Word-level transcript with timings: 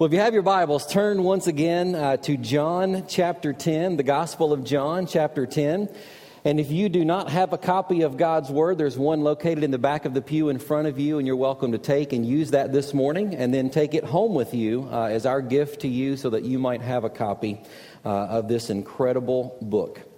Well, 0.00 0.06
if 0.06 0.14
you 0.14 0.20
have 0.20 0.32
your 0.32 0.42
Bibles, 0.42 0.86
turn 0.86 1.24
once 1.24 1.46
again 1.46 1.94
uh, 1.94 2.16
to 2.16 2.38
John 2.38 3.04
chapter 3.06 3.52
10, 3.52 3.98
the 3.98 4.02
Gospel 4.02 4.50
of 4.50 4.64
John 4.64 5.06
chapter 5.06 5.44
10. 5.44 5.94
And 6.42 6.58
if 6.58 6.70
you 6.70 6.88
do 6.88 7.04
not 7.04 7.28
have 7.28 7.52
a 7.52 7.58
copy 7.58 8.00
of 8.00 8.16
God's 8.16 8.48
Word, 8.48 8.78
there's 8.78 8.96
one 8.96 9.20
located 9.20 9.62
in 9.62 9.70
the 9.70 9.78
back 9.78 10.06
of 10.06 10.14
the 10.14 10.22
pew 10.22 10.48
in 10.48 10.58
front 10.58 10.88
of 10.88 10.98
you, 10.98 11.18
and 11.18 11.26
you're 11.26 11.36
welcome 11.36 11.72
to 11.72 11.78
take 11.78 12.14
and 12.14 12.24
use 12.24 12.52
that 12.52 12.72
this 12.72 12.94
morning, 12.94 13.34
and 13.34 13.52
then 13.52 13.68
take 13.68 13.92
it 13.92 14.04
home 14.04 14.34
with 14.34 14.54
you 14.54 14.88
uh, 14.90 15.02
as 15.04 15.26
our 15.26 15.42
gift 15.42 15.82
to 15.82 15.88
you 15.88 16.16
so 16.16 16.30
that 16.30 16.44
you 16.44 16.58
might 16.58 16.80
have 16.80 17.04
a 17.04 17.10
copy 17.10 17.60
uh, 18.02 18.08
of 18.08 18.48
this 18.48 18.70
incredible 18.70 19.58
book. 19.60 20.09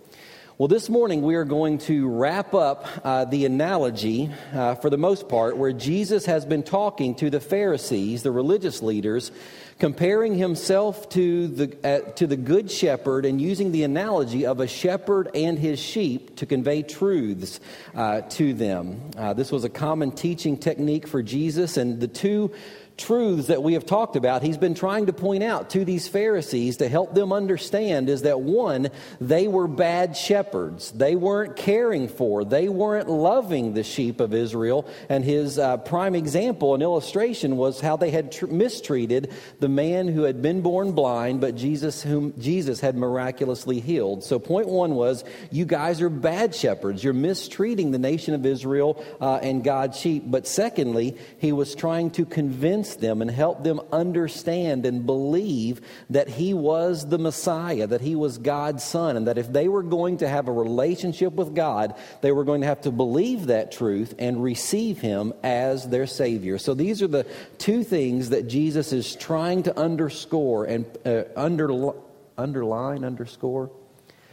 Well, 0.58 0.68
this 0.68 0.90
morning 0.90 1.22
we 1.22 1.34
are 1.36 1.46
going 1.46 1.78
to 1.78 2.06
wrap 2.06 2.52
up 2.52 2.86
uh, 3.02 3.24
the 3.24 3.46
analogy, 3.46 4.30
uh, 4.52 4.74
for 4.74 4.90
the 4.90 4.98
most 4.98 5.26
part, 5.26 5.56
where 5.56 5.72
Jesus 5.72 6.26
has 6.26 6.44
been 6.44 6.62
talking 6.62 7.14
to 7.16 7.30
the 7.30 7.40
Pharisees, 7.40 8.22
the 8.22 8.32
religious 8.32 8.82
leaders, 8.82 9.32
comparing 9.78 10.36
himself 10.36 11.08
to 11.08 11.48
the, 11.48 11.76
uh, 11.82 12.10
to 12.12 12.26
the 12.26 12.36
good 12.36 12.70
shepherd 12.70 13.24
and 13.24 13.40
using 13.40 13.72
the 13.72 13.82
analogy 13.82 14.44
of 14.44 14.60
a 14.60 14.66
shepherd 14.66 15.30
and 15.34 15.58
his 15.58 15.78
sheep 15.78 16.36
to 16.36 16.44
convey 16.44 16.82
truths 16.82 17.58
uh, 17.94 18.20
to 18.20 18.52
them. 18.52 19.10
Uh, 19.16 19.32
this 19.32 19.50
was 19.50 19.64
a 19.64 19.70
common 19.70 20.12
teaching 20.12 20.58
technique 20.58 21.08
for 21.08 21.22
Jesus, 21.22 21.78
and 21.78 21.98
the 21.98 22.08
two 22.08 22.52
truths 22.96 23.48
that 23.48 23.62
we 23.62 23.74
have 23.74 23.86
talked 23.86 24.16
about, 24.16 24.42
he's 24.42 24.58
been 24.58 24.74
trying 24.74 25.06
to 25.06 25.12
point 25.12 25.42
out 25.42 25.70
to 25.70 25.84
these 25.84 26.08
Pharisees 26.08 26.78
to 26.78 26.88
help 26.88 27.14
them 27.14 27.32
understand 27.32 28.08
is 28.08 28.22
that 28.22 28.40
one, 28.40 28.90
they 29.20 29.48
were 29.48 29.68
bad 29.68 30.16
shepherds. 30.16 30.90
They 30.92 31.16
weren't 31.16 31.56
caring 31.56 32.08
for, 32.08 32.44
they 32.44 32.68
weren't 32.68 33.08
loving 33.08 33.74
the 33.74 33.82
sheep 33.82 34.20
of 34.20 34.34
Israel. 34.34 34.88
And 35.08 35.24
his 35.24 35.58
uh, 35.58 35.78
prime 35.78 36.14
example 36.14 36.74
and 36.74 36.82
illustration 36.82 37.56
was 37.56 37.80
how 37.80 37.96
they 37.96 38.10
had 38.10 38.32
tr- 38.32 38.46
mistreated 38.46 39.32
the 39.60 39.68
man 39.68 40.08
who 40.08 40.22
had 40.22 40.42
been 40.42 40.60
born 40.60 40.92
blind, 40.92 41.40
but 41.40 41.56
Jesus, 41.56 42.02
whom 42.02 42.38
Jesus 42.40 42.80
had 42.80 42.96
miraculously 42.96 43.80
healed. 43.80 44.24
So, 44.24 44.38
point 44.38 44.68
one 44.68 44.94
was, 44.94 45.24
you 45.50 45.64
guys 45.64 46.00
are 46.00 46.10
bad 46.10 46.54
shepherds. 46.54 47.02
You're 47.02 47.12
mistreating 47.12 47.90
the 47.90 47.98
nation 47.98 48.34
of 48.34 48.44
Israel 48.44 49.02
uh, 49.20 49.36
and 49.36 49.64
God's 49.64 49.98
sheep. 49.98 50.24
But 50.26 50.46
secondly, 50.46 51.16
he 51.38 51.52
was 51.52 51.74
trying 51.74 52.10
to 52.12 52.24
convince 52.24 52.81
convince 52.82 52.96
them 52.96 53.22
and 53.22 53.30
help 53.30 53.62
them 53.62 53.80
understand 53.92 54.86
and 54.86 55.06
believe 55.06 55.80
that 56.10 56.28
he 56.28 56.52
was 56.54 57.06
the 57.08 57.18
Messiah, 57.18 57.86
that 57.86 58.00
he 58.00 58.16
was 58.16 58.38
God's 58.38 58.82
son, 58.82 59.16
and 59.16 59.26
that 59.26 59.38
if 59.38 59.52
they 59.52 59.68
were 59.68 59.82
going 59.82 60.18
to 60.18 60.28
have 60.28 60.48
a 60.48 60.52
relationship 60.52 61.32
with 61.34 61.54
God, 61.54 61.94
they 62.22 62.32
were 62.32 62.44
going 62.44 62.62
to 62.62 62.66
have 62.66 62.80
to 62.82 62.90
believe 62.90 63.46
that 63.46 63.70
truth 63.70 64.14
and 64.18 64.42
receive 64.42 65.00
him 65.00 65.32
as 65.42 65.88
their 65.88 66.06
Savior. 66.06 66.58
So 66.58 66.74
these 66.74 67.02
are 67.02 67.08
the 67.08 67.26
two 67.58 67.84
things 67.84 68.30
that 68.30 68.48
Jesus 68.48 68.92
is 68.92 69.14
trying 69.14 69.62
to 69.64 69.78
underscore 69.78 70.64
and 70.64 70.84
uh, 71.06 71.24
under, 71.36 71.92
underline, 72.36 73.04
underscore. 73.04 73.70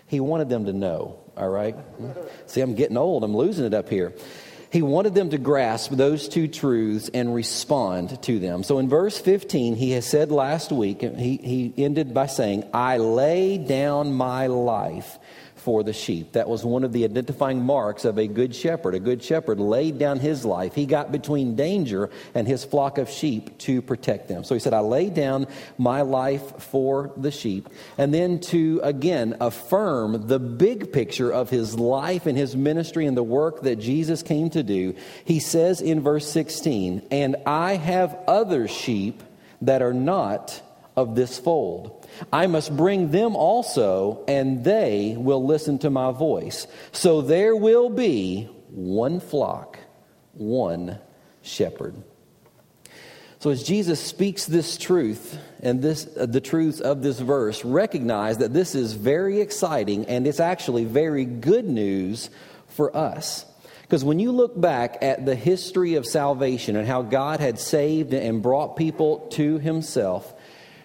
He 0.08 0.20
wanted 0.20 0.50
them 0.50 0.66
to 0.66 0.74
know, 0.74 1.20
all 1.38 1.50
right? 1.50 1.76
See, 2.48 2.62
I'm 2.62 2.74
getting 2.74 2.98
old, 2.98 3.24
I'm 3.24 3.38
losing 3.38 3.66
it 3.66 3.76
up 3.76 3.90
here. 3.90 4.14
He 4.72 4.84
wanted 4.84 5.16
them 5.16 5.32
to 5.32 5.40
grasp 5.40 5.92
those 5.92 6.30
two 6.30 6.48
truths 6.48 7.10
and 7.12 7.34
respond 7.34 8.22
to 8.24 8.38
them. 8.38 8.64
So 8.64 8.78
in 8.78 8.88
verse 8.88 9.18
15, 9.18 9.76
he 9.76 9.92
has 9.92 10.06
said 10.06 10.32
last 10.32 10.72
week, 10.72 11.02
he, 11.02 11.38
he 11.38 11.74
ended 11.84 12.14
by 12.14 12.28
saying, 12.28 12.70
I 12.72 12.98
lay 12.98 13.58
down 13.58 14.14
my 14.14 14.46
life 14.48 15.18
for 15.70 15.84
the 15.84 15.94
sheep. 15.94 16.32
That 16.32 16.50
was 16.50 16.66
one 16.66 16.84
of 16.84 16.94
the 16.94 17.04
identifying 17.04 17.64
marks 17.64 18.04
of 18.04 18.18
a 18.18 18.26
good 18.26 18.56
shepherd. 18.56 18.96
A 18.96 19.00
good 19.00 19.24
shepherd 19.24 19.60
laid 19.60 20.00
down 20.00 20.18
his 20.18 20.44
life. 20.44 20.74
He 20.74 20.88
got 20.88 21.12
between 21.12 21.56
danger 21.56 22.10
and 22.34 22.48
his 22.48 22.66
flock 22.66 22.98
of 22.98 23.08
sheep 23.08 23.56
to 23.60 23.80
protect 23.84 24.30
them. 24.30 24.44
So 24.44 24.56
he 24.56 24.60
said, 24.60 24.74
I 24.74 24.80
lay 24.80 25.12
down 25.12 25.46
my 25.78 26.02
life 26.02 26.60
for 26.60 27.14
the 27.18 27.30
sheep. 27.30 27.70
And 28.00 28.12
then 28.12 28.40
to 28.50 28.82
again 28.82 29.38
affirm 29.40 30.26
the 30.26 30.40
big 30.40 30.92
picture 30.92 31.32
of 31.32 31.52
his 31.52 31.78
life 31.78 32.26
and 32.26 32.36
his 32.36 32.56
ministry 32.56 33.06
and 33.06 33.16
the 33.16 33.22
work 33.22 33.62
that 33.62 33.76
Jesus 33.76 34.24
came 34.24 34.50
to 34.50 34.64
do, 34.64 34.96
he 35.24 35.40
says 35.40 35.82
in 35.82 36.02
verse 36.02 36.28
16, 36.32 37.04
And 37.12 37.36
I 37.46 37.76
have 37.76 38.18
other 38.28 38.68
sheep 38.68 39.22
that 39.62 39.84
are 39.84 39.94
not 39.94 40.64
of 41.00 41.16
this 41.16 41.40
fold. 41.40 42.08
I 42.34 42.48
must 42.48 42.76
bring 42.76 43.12
them 43.12 43.36
also, 43.36 44.24
and 44.28 44.64
they 44.64 45.16
will 45.18 45.46
listen 45.46 45.80
to 45.80 45.90
my 45.90 46.12
voice. 46.12 46.68
So 46.92 47.22
there 47.22 47.56
will 47.56 47.90
be 47.90 48.50
one 48.70 49.22
flock, 49.22 49.80
one 50.34 51.00
shepherd. 51.42 51.96
So 53.40 53.52
as 53.52 53.64
Jesus 53.64 54.02
speaks 54.02 54.46
this 54.46 54.78
truth 54.78 55.40
and 55.62 55.82
this 55.82 56.06
uh, 56.18 56.26
the 56.26 56.42
truths 56.42 56.82
of 56.82 57.02
this 57.02 57.20
verse, 57.22 57.64
recognize 57.64 58.40
that 58.40 58.54
this 58.54 58.76
is 58.76 58.92
very 58.92 59.40
exciting 59.40 60.06
and 60.08 60.28
it's 60.28 60.42
actually 60.42 60.84
very 60.84 61.24
good 61.24 61.64
news 61.64 62.30
for 62.68 62.96
us. 62.96 63.46
Because 63.84 64.04
when 64.04 64.20
you 64.20 64.32
look 64.32 64.60
back 64.60 64.98
at 65.02 65.26
the 65.26 65.36
history 65.36 65.96
of 65.96 66.06
salvation 66.06 66.76
and 66.76 66.86
how 66.86 67.02
God 67.02 67.40
had 67.40 67.58
saved 67.58 68.14
and 68.14 68.44
brought 68.44 68.76
people 68.76 69.28
to 69.32 69.58
himself, 69.58 70.32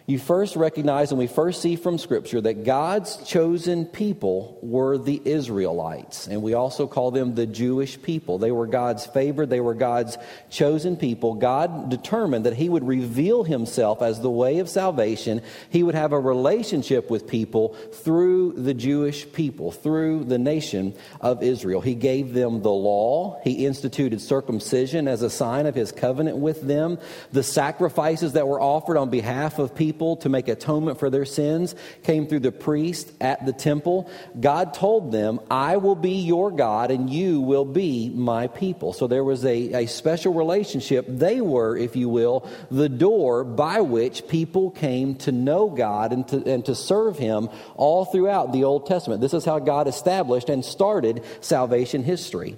you 0.06 0.18
first 0.18 0.54
recognize 0.54 1.12
and 1.12 1.18
we 1.18 1.26
first 1.26 1.62
see 1.62 1.76
from 1.76 1.96
Scripture 1.96 2.38
that 2.42 2.64
God's 2.64 3.16
chosen 3.24 3.86
people 3.86 4.58
were 4.60 4.98
the 4.98 5.18
Israelites. 5.24 6.26
And 6.26 6.42
we 6.42 6.52
also 6.52 6.86
call 6.86 7.10
them 7.10 7.34
the 7.34 7.46
Jewish 7.46 8.00
people. 8.02 8.36
They 8.36 8.52
were 8.52 8.66
God's 8.66 9.06
favored, 9.06 9.48
they 9.48 9.60
were 9.60 9.72
God's 9.72 10.18
chosen 10.50 10.98
people. 10.98 11.36
God 11.36 11.88
determined 11.88 12.44
that 12.44 12.52
He 12.52 12.68
would 12.68 12.86
reveal 12.86 13.44
Himself 13.44 14.02
as 14.02 14.20
the 14.20 14.30
way 14.30 14.58
of 14.58 14.68
salvation. 14.68 15.40
He 15.70 15.82
would 15.82 15.94
have 15.94 16.12
a 16.12 16.20
relationship 16.20 17.08
with 17.08 17.26
people 17.26 17.70
through 17.94 18.52
the 18.52 18.74
Jewish 18.74 19.32
people, 19.32 19.72
through 19.72 20.24
the 20.24 20.38
nation 20.38 20.94
of 21.22 21.42
Israel. 21.42 21.80
He 21.80 21.94
gave 21.94 22.34
them 22.34 22.60
the 22.60 22.70
law, 22.70 23.40
He 23.42 23.64
instituted 23.64 24.20
circumcision 24.20 25.08
as 25.08 25.22
a 25.22 25.30
sign 25.30 25.64
of 25.64 25.74
His 25.74 25.92
covenant 25.92 26.36
with 26.36 26.60
them. 26.60 26.98
The 27.32 27.42
sacrifices 27.42 28.34
that 28.34 28.46
were 28.46 28.60
offered 28.60 28.98
on 28.98 29.08
behalf 29.08 29.58
of 29.58 29.74
people 29.74 29.93
people 29.94 30.16
to 30.16 30.28
make 30.28 30.48
atonement 30.48 30.98
for 30.98 31.08
their 31.08 31.24
sins 31.24 31.76
came 32.02 32.26
through 32.26 32.40
the 32.40 32.50
priest 32.50 33.12
at 33.20 33.46
the 33.46 33.52
temple. 33.52 34.10
God 34.40 34.74
told 34.74 35.12
them, 35.12 35.38
I 35.48 35.76
will 35.76 35.94
be 35.94 36.16
your 36.16 36.50
God 36.50 36.90
and 36.90 37.08
you 37.08 37.40
will 37.40 37.64
be 37.64 38.10
my 38.10 38.48
people. 38.48 38.92
So 38.92 39.06
there 39.06 39.22
was 39.22 39.44
a, 39.44 39.84
a 39.84 39.86
special 39.86 40.34
relationship. 40.34 41.06
They 41.08 41.40
were, 41.40 41.76
if 41.76 41.94
you 41.94 42.08
will, 42.08 42.50
the 42.72 42.88
door 42.88 43.44
by 43.44 43.82
which 43.82 44.26
people 44.26 44.72
came 44.72 45.14
to 45.18 45.30
know 45.30 45.70
God 45.70 46.12
and 46.12 46.26
to, 46.26 46.44
and 46.44 46.64
to 46.64 46.74
serve 46.74 47.16
Him 47.16 47.48
all 47.76 48.04
throughout 48.04 48.52
the 48.52 48.64
Old 48.64 48.86
Testament. 48.86 49.20
This 49.20 49.34
is 49.34 49.44
how 49.44 49.60
God 49.60 49.86
established 49.86 50.48
and 50.48 50.64
started 50.64 51.22
salvation 51.40 52.02
history. 52.02 52.56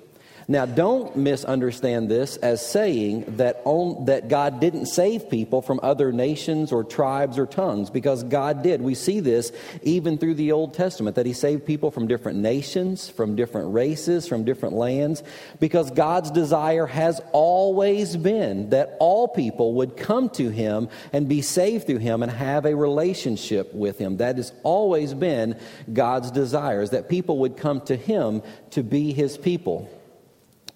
Now, 0.48 0.64
don't 0.64 1.16
misunderstand 1.16 2.08
this 2.08 2.36
as 2.36 2.64
saying 2.64 3.24
that, 3.36 3.60
on, 3.64 4.04
that 4.04 4.28
God 4.28 4.60
didn't 4.60 4.86
save 4.86 5.28
people 5.28 5.60
from 5.60 5.80
other 5.82 6.12
nations 6.12 6.70
or 6.70 6.84
tribes 6.84 7.36
or 7.36 7.46
tongues, 7.46 7.90
because 7.90 8.22
God 8.22 8.62
did. 8.62 8.80
We 8.80 8.94
see 8.94 9.18
this 9.18 9.50
even 9.82 10.18
through 10.18 10.34
the 10.34 10.52
Old 10.52 10.72
Testament, 10.72 11.16
that 11.16 11.26
He 11.26 11.32
saved 11.32 11.66
people 11.66 11.90
from 11.90 12.06
different 12.06 12.38
nations, 12.38 13.08
from 13.08 13.34
different 13.34 13.74
races, 13.74 14.28
from 14.28 14.44
different 14.44 14.76
lands, 14.76 15.24
because 15.58 15.90
God's 15.90 16.30
desire 16.30 16.86
has 16.86 17.20
always 17.32 18.16
been 18.16 18.70
that 18.70 18.96
all 19.00 19.26
people 19.26 19.74
would 19.74 19.96
come 19.96 20.30
to 20.30 20.48
Him 20.50 20.88
and 21.12 21.28
be 21.28 21.42
saved 21.42 21.88
through 21.88 21.98
Him 21.98 22.22
and 22.22 22.30
have 22.30 22.66
a 22.66 22.76
relationship 22.76 23.74
with 23.74 23.98
Him. 23.98 24.18
That 24.18 24.36
has 24.36 24.52
always 24.62 25.12
been 25.12 25.58
God's 25.92 26.30
desire, 26.30 26.82
is 26.82 26.90
that 26.90 27.08
people 27.08 27.38
would 27.38 27.56
come 27.56 27.80
to 27.80 27.96
Him 27.96 28.42
to 28.70 28.84
be 28.84 29.12
His 29.12 29.36
people. 29.36 29.90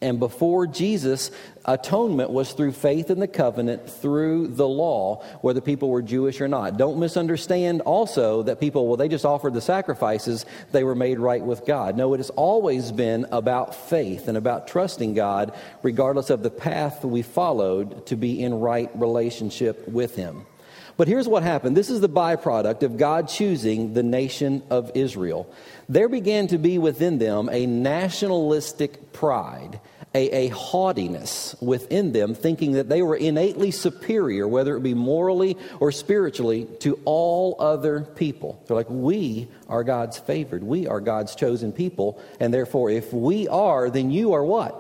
And 0.03 0.19
before 0.19 0.67
Jesus, 0.67 1.31
atonement 1.67 2.31
was 2.31 2.53
through 2.53 2.73
faith 2.73 3.11
in 3.11 3.21
the 3.21 3.29
covenant, 3.29 3.89
through 3.89 4.49
the 4.49 4.67
law, 4.67 5.23
whether 5.43 5.61
people 5.61 5.91
were 5.91 6.01
Jewish 6.01 6.41
or 6.41 6.49
not. 6.49 6.79
Don't 6.79 6.99
misunderstand 6.99 7.83
also 7.83 8.43
that 8.45 8.61
people, 8.61 8.87
well, 8.87 8.97
they 8.97 9.09
just 9.09 9.27
offered 9.27 9.53
the 9.53 9.61
sacrifices, 9.61 10.47
they 10.73 10.85
were 10.85 10.95
made 10.95 11.19
right 11.19 11.43
with 11.43 11.67
God. 11.67 11.99
No, 11.99 12.15
it 12.15 12.19
has 12.19 12.31
always 12.31 12.93
been 12.93 13.27
about 13.31 13.75
faith 13.75 14.27
and 14.27 14.39
about 14.39 14.69
trusting 14.69 15.13
God, 15.13 15.55
regardless 15.83 16.31
of 16.31 16.43
the 16.43 16.51
path 16.51 17.05
we 17.05 17.21
followed 17.21 18.07
to 18.07 18.17
be 18.17 18.43
in 18.43 18.55
right 18.55 18.91
relationship 18.95 19.87
with 19.87 20.17
Him. 20.17 20.47
But 20.97 21.09
here's 21.09 21.29
what 21.29 21.43
happened 21.43 21.77
this 21.77 21.91
is 21.91 22.01
the 22.01 22.09
byproduct 22.09 22.83
of 22.83 22.97
God 22.97 23.29
choosing 23.29 23.95
the 23.95 24.03
nation 24.03 24.63
of 24.71 24.91
Israel. 24.95 25.53
There 25.89 26.09
began 26.09 26.47
to 26.49 26.59
be 26.59 26.79
within 26.79 27.19
them 27.19 27.49
a 27.51 27.67
nationalistic 27.67 29.13
pride 29.13 29.81
a, 30.15 30.47
a, 30.47 30.49
haughtiness 30.49 31.55
within 31.61 32.13
them, 32.13 32.35
thinking 32.35 32.73
that 32.73 32.89
they 32.89 33.01
were 33.01 33.15
innately 33.15 33.71
superior, 33.71 34.49
whether 34.49 34.77
it 34.77 34.83
be 34.83 34.95
morally 34.95 35.57
or 35.79 35.93
spiritually, 35.93 36.67
to 36.81 36.99
all 37.05 37.57
other 37.61 38.01
people. 38.01 38.63
They're 38.67 38.77
like, 38.77 38.91
we 38.91 39.49
are 39.69 39.85
God's 39.85 40.19
favored. 40.19 40.65
We 40.65 40.89
are 40.89 41.01
God's 41.01 41.37
chosen 41.37 41.73
people. 41.73 42.21
And 42.41 42.53
therefore, 42.53 42.91
if 42.91 43.13
we 43.13 43.47
are, 43.47 43.89
then 43.89 44.11
you 44.11 44.33
are 44.33 44.45
what? 44.45 44.77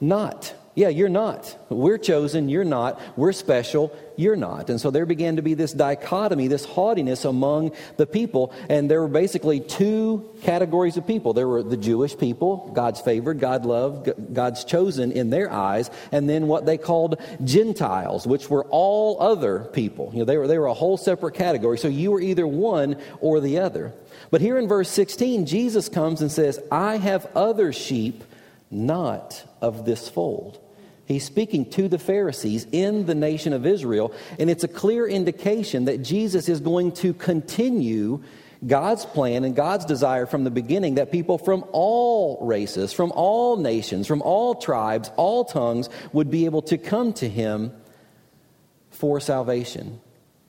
Not. 0.00 0.54
Yeah, 0.76 0.88
you're 0.88 1.08
not. 1.08 1.56
We're 1.70 1.96
chosen, 1.96 2.50
you're 2.50 2.62
not. 2.62 3.00
We're 3.16 3.32
special, 3.32 3.96
you're 4.14 4.36
not. 4.36 4.68
And 4.68 4.78
so 4.78 4.90
there 4.90 5.06
began 5.06 5.36
to 5.36 5.42
be 5.42 5.54
this 5.54 5.72
dichotomy, 5.72 6.48
this 6.48 6.66
haughtiness 6.66 7.24
among 7.24 7.72
the 7.96 8.04
people. 8.04 8.52
And 8.68 8.90
there 8.90 9.00
were 9.00 9.08
basically 9.08 9.60
two 9.60 10.28
categories 10.42 10.98
of 10.98 11.06
people 11.06 11.32
there 11.32 11.48
were 11.48 11.62
the 11.62 11.78
Jewish 11.78 12.18
people, 12.18 12.70
God's 12.74 13.00
favored, 13.00 13.40
God 13.40 13.64
loved, 13.64 14.34
God's 14.34 14.64
chosen 14.64 15.12
in 15.12 15.30
their 15.30 15.50
eyes, 15.50 15.90
and 16.12 16.28
then 16.28 16.46
what 16.46 16.66
they 16.66 16.76
called 16.76 17.22
Gentiles, 17.42 18.26
which 18.26 18.50
were 18.50 18.64
all 18.64 19.18
other 19.18 19.60
people. 19.60 20.10
You 20.12 20.18
know, 20.18 20.24
they 20.26 20.36
were, 20.36 20.46
they 20.46 20.58
were 20.58 20.66
a 20.66 20.74
whole 20.74 20.98
separate 20.98 21.36
category. 21.36 21.78
So 21.78 21.88
you 21.88 22.10
were 22.10 22.20
either 22.20 22.46
one 22.46 23.00
or 23.22 23.40
the 23.40 23.60
other. 23.60 23.94
But 24.30 24.42
here 24.42 24.58
in 24.58 24.68
verse 24.68 24.90
16, 24.90 25.46
Jesus 25.46 25.88
comes 25.88 26.20
and 26.20 26.30
says, 26.30 26.60
I 26.70 26.98
have 26.98 27.24
other 27.34 27.72
sheep 27.72 28.24
not 28.70 29.42
of 29.62 29.86
this 29.86 30.10
fold. 30.10 30.60
He's 31.06 31.24
speaking 31.24 31.70
to 31.70 31.88
the 31.88 31.98
Pharisees 31.98 32.66
in 32.72 33.06
the 33.06 33.14
nation 33.14 33.52
of 33.52 33.64
Israel, 33.64 34.12
and 34.38 34.50
it's 34.50 34.64
a 34.64 34.68
clear 34.68 35.06
indication 35.06 35.86
that 35.86 36.02
Jesus 36.02 36.48
is 36.48 36.60
going 36.60 36.92
to 36.92 37.14
continue 37.14 38.22
God's 38.66 39.04
plan 39.04 39.44
and 39.44 39.54
God's 39.54 39.84
desire 39.84 40.26
from 40.26 40.44
the 40.44 40.50
beginning 40.50 40.96
that 40.96 41.12
people 41.12 41.38
from 41.38 41.64
all 41.72 42.44
races, 42.44 42.92
from 42.92 43.12
all 43.12 43.56
nations, 43.56 44.06
from 44.06 44.22
all 44.22 44.56
tribes, 44.56 45.10
all 45.16 45.44
tongues 45.44 45.88
would 46.12 46.30
be 46.30 46.46
able 46.46 46.62
to 46.62 46.78
come 46.78 47.12
to 47.14 47.28
Him 47.28 47.72
for 48.90 49.20
salvation. 49.20 50.00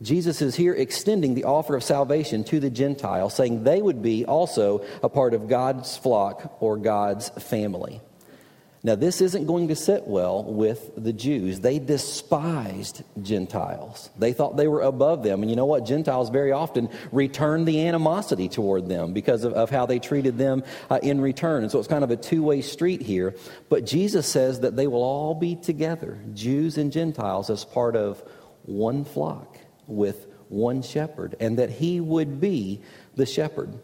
Jesus 0.01 0.41
is 0.41 0.55
here 0.55 0.73
extending 0.73 1.33
the 1.33 1.43
offer 1.43 1.75
of 1.75 1.83
salvation 1.83 2.43
to 2.45 2.59
the 2.59 2.69
Gentiles, 2.69 3.33
saying 3.33 3.63
they 3.63 3.81
would 3.81 4.01
be 4.01 4.25
also 4.25 4.85
a 5.03 5.09
part 5.09 5.33
of 5.33 5.47
God's 5.47 5.97
flock 5.97 6.57
or 6.59 6.77
God's 6.77 7.29
family. 7.29 8.01
Now, 8.87 8.95
this 8.95 9.19
isn't 9.19 9.47
going 9.47 9.67
to 9.67 9.75
sit 9.75 10.07
well 10.07 10.45
with 10.45 10.91
the 10.95 11.11
Jews. 11.11 11.59
They 11.59 11.77
despised 11.77 13.03
Gentiles. 13.21 14.09
They 14.17 14.31
thought 14.31 14.55
they 14.55 14.69
were 14.69 14.79
above 14.79 15.23
them. 15.23 15.41
And 15.41 15.49
you 15.49 15.57
know 15.57 15.65
what? 15.65 15.85
Gentiles 15.85 16.29
very 16.29 16.53
often 16.53 16.87
returned 17.11 17.67
the 17.67 17.85
animosity 17.85 18.47
toward 18.47 18.87
them 18.87 19.11
because 19.11 19.43
of, 19.43 19.51
of 19.55 19.69
how 19.69 19.87
they 19.87 19.99
treated 19.99 20.37
them 20.37 20.63
uh, 20.89 20.99
in 21.03 21.19
return. 21.19 21.63
And 21.63 21.71
so 21.71 21.79
it's 21.79 21.87
kind 21.89 22.05
of 22.05 22.11
a 22.11 22.15
two 22.15 22.41
way 22.41 22.61
street 22.61 23.01
here. 23.01 23.35
But 23.67 23.85
Jesus 23.85 24.25
says 24.25 24.61
that 24.61 24.77
they 24.77 24.87
will 24.87 25.03
all 25.03 25.35
be 25.35 25.57
together, 25.57 26.17
Jews 26.33 26.77
and 26.77 26.89
Gentiles, 26.89 27.49
as 27.49 27.65
part 27.65 27.97
of 27.97 28.23
one 28.63 29.03
flock 29.03 29.57
with 29.85 30.27
one 30.47 30.81
shepherd, 30.81 31.35
and 31.41 31.59
that 31.59 31.71
he 31.71 31.99
would 31.99 32.39
be 32.39 32.81
the 33.17 33.25
shepherd. 33.25 33.77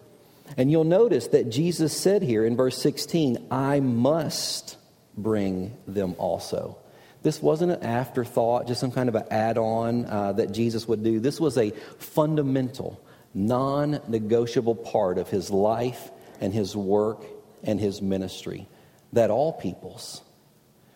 And 0.56 0.71
you'll 0.71 0.85
notice 0.85 1.27
that 1.27 1.49
Jesus 1.49 1.91
said 1.91 2.21
here 2.21 2.45
in 2.45 2.56
verse 2.56 2.81
16, 2.81 3.49
I 3.51 3.81
must 3.81 4.77
bring 5.18 5.75
them 5.88 6.15
also. 6.18 6.77
This 7.21 7.42
wasn't 7.42 7.71
an 7.71 7.83
afterthought, 7.83 8.68
just 8.68 8.81
some 8.81 8.92
kind 8.92 9.07
of 9.07 9.15
an 9.15 9.25
add 9.31 9.57
on 9.57 10.06
uh, 10.06 10.33
that 10.33 10.51
Jesus 10.51 10.88
would 10.88 11.04
do. 11.04 11.19
This 11.19 11.39
was 11.39 11.57
a 11.57 11.71
fundamental, 11.98 13.01
non 13.33 14.01
negotiable 14.07 14.75
part 14.75 15.18
of 15.18 15.30
his 15.30 15.50
life 15.50 16.12
and 16.42 16.54
his 16.54 16.75
work 16.75 17.24
and 17.63 17.80
his 17.80 18.01
ministry 18.01 18.68
that 19.13 19.30
all 19.30 19.54
peoples 19.54 20.21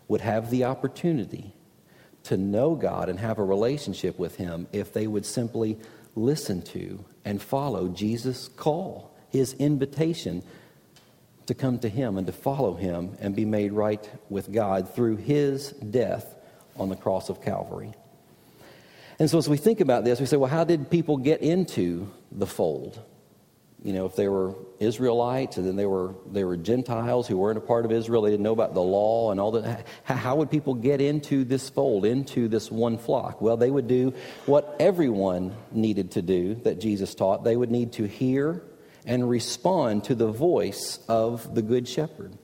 would 0.08 0.22
have 0.22 0.50
the 0.50 0.66
opportunity 0.66 1.54
to 2.24 2.36
know 2.36 2.76
God 2.76 3.08
and 3.08 3.20
have 3.20 3.40
a 3.40 3.44
relationship 3.44 4.20
with 4.20 4.36
Him 4.36 4.68
if 4.74 4.92
they 4.92 5.08
would 5.08 5.26
simply 5.26 5.78
listen 6.16 6.62
to 6.64 7.06
and 7.24 7.42
follow 7.42 7.88
Jesus' 7.88 8.50
call, 8.50 9.16
His 9.30 9.54
invitation 9.54 10.44
to 11.48 11.54
come 11.54 11.80
to 11.80 11.90
Him 11.90 12.18
and 12.18 12.28
to 12.28 12.34
follow 12.34 12.76
Him 12.76 13.18
and 13.20 13.36
be 13.36 13.46
made 13.46 13.74
right 13.74 14.10
with 14.30 14.52
God 14.52 14.94
through 14.94 15.18
His 15.18 15.72
death 15.72 16.36
on 16.78 16.90
the 16.90 16.96
cross 16.96 17.30
of 17.30 17.42
Calvary. 17.42 17.94
And 19.20 19.30
so, 19.30 19.38
as 19.40 19.50
we 19.50 19.58
think 19.58 19.80
about 19.80 20.04
this, 20.06 20.20
we 20.20 20.28
say, 20.28 20.38
well, 20.38 20.50
how 20.50 20.64
did 20.64 20.92
people 20.92 21.18
get 21.18 21.42
into 21.42 22.12
the 22.32 22.46
fold? 22.46 23.02
You 23.84 23.94
know, 23.94 24.06
if 24.06 24.16
they 24.16 24.28
were 24.28 24.56
Israelites 24.80 25.58
and 25.58 25.68
then 25.68 25.76
they 25.76 25.86
were, 25.86 26.16
they 26.32 26.44
were 26.44 26.58
Gentiles 26.58 27.28
who 27.28 27.38
weren't 27.38 27.58
a 27.58 27.62
part 27.62 27.86
of 27.86 27.92
Israel, 27.92 28.24
they 28.24 28.32
didn't 28.32 28.44
know 28.44 28.54
about 28.54 28.74
the 28.74 28.82
law 28.82 29.32
and 29.32 29.40
all 29.40 29.52
that. 29.52 29.86
How 30.04 30.36
would 30.36 30.52
people 30.52 30.74
get 30.74 31.00
into 31.00 31.44
this 31.44 31.70
fold, 31.70 32.06
into 32.06 32.48
this 32.48 32.72
one 32.72 32.98
flock? 32.98 33.42
Well, 33.42 33.56
they 33.58 33.72
would 33.72 33.88
do 33.88 34.14
what 34.46 34.76
everyone 34.80 35.56
needed 35.72 36.12
to 36.12 36.22
do 36.22 36.56
that 36.56 36.80
Jesus 36.80 37.16
taught. 37.16 37.44
They 37.44 37.56
would 37.56 37.72
need 37.72 37.94
to 37.94 38.06
hear 38.06 38.64
and 39.08 39.28
respond 39.28 40.04
to 40.04 40.14
the 40.14 40.28
voice 40.28 41.00
of 41.08 41.56
the 41.56 41.62
Good 41.64 41.88
Shepherd. 41.88 42.38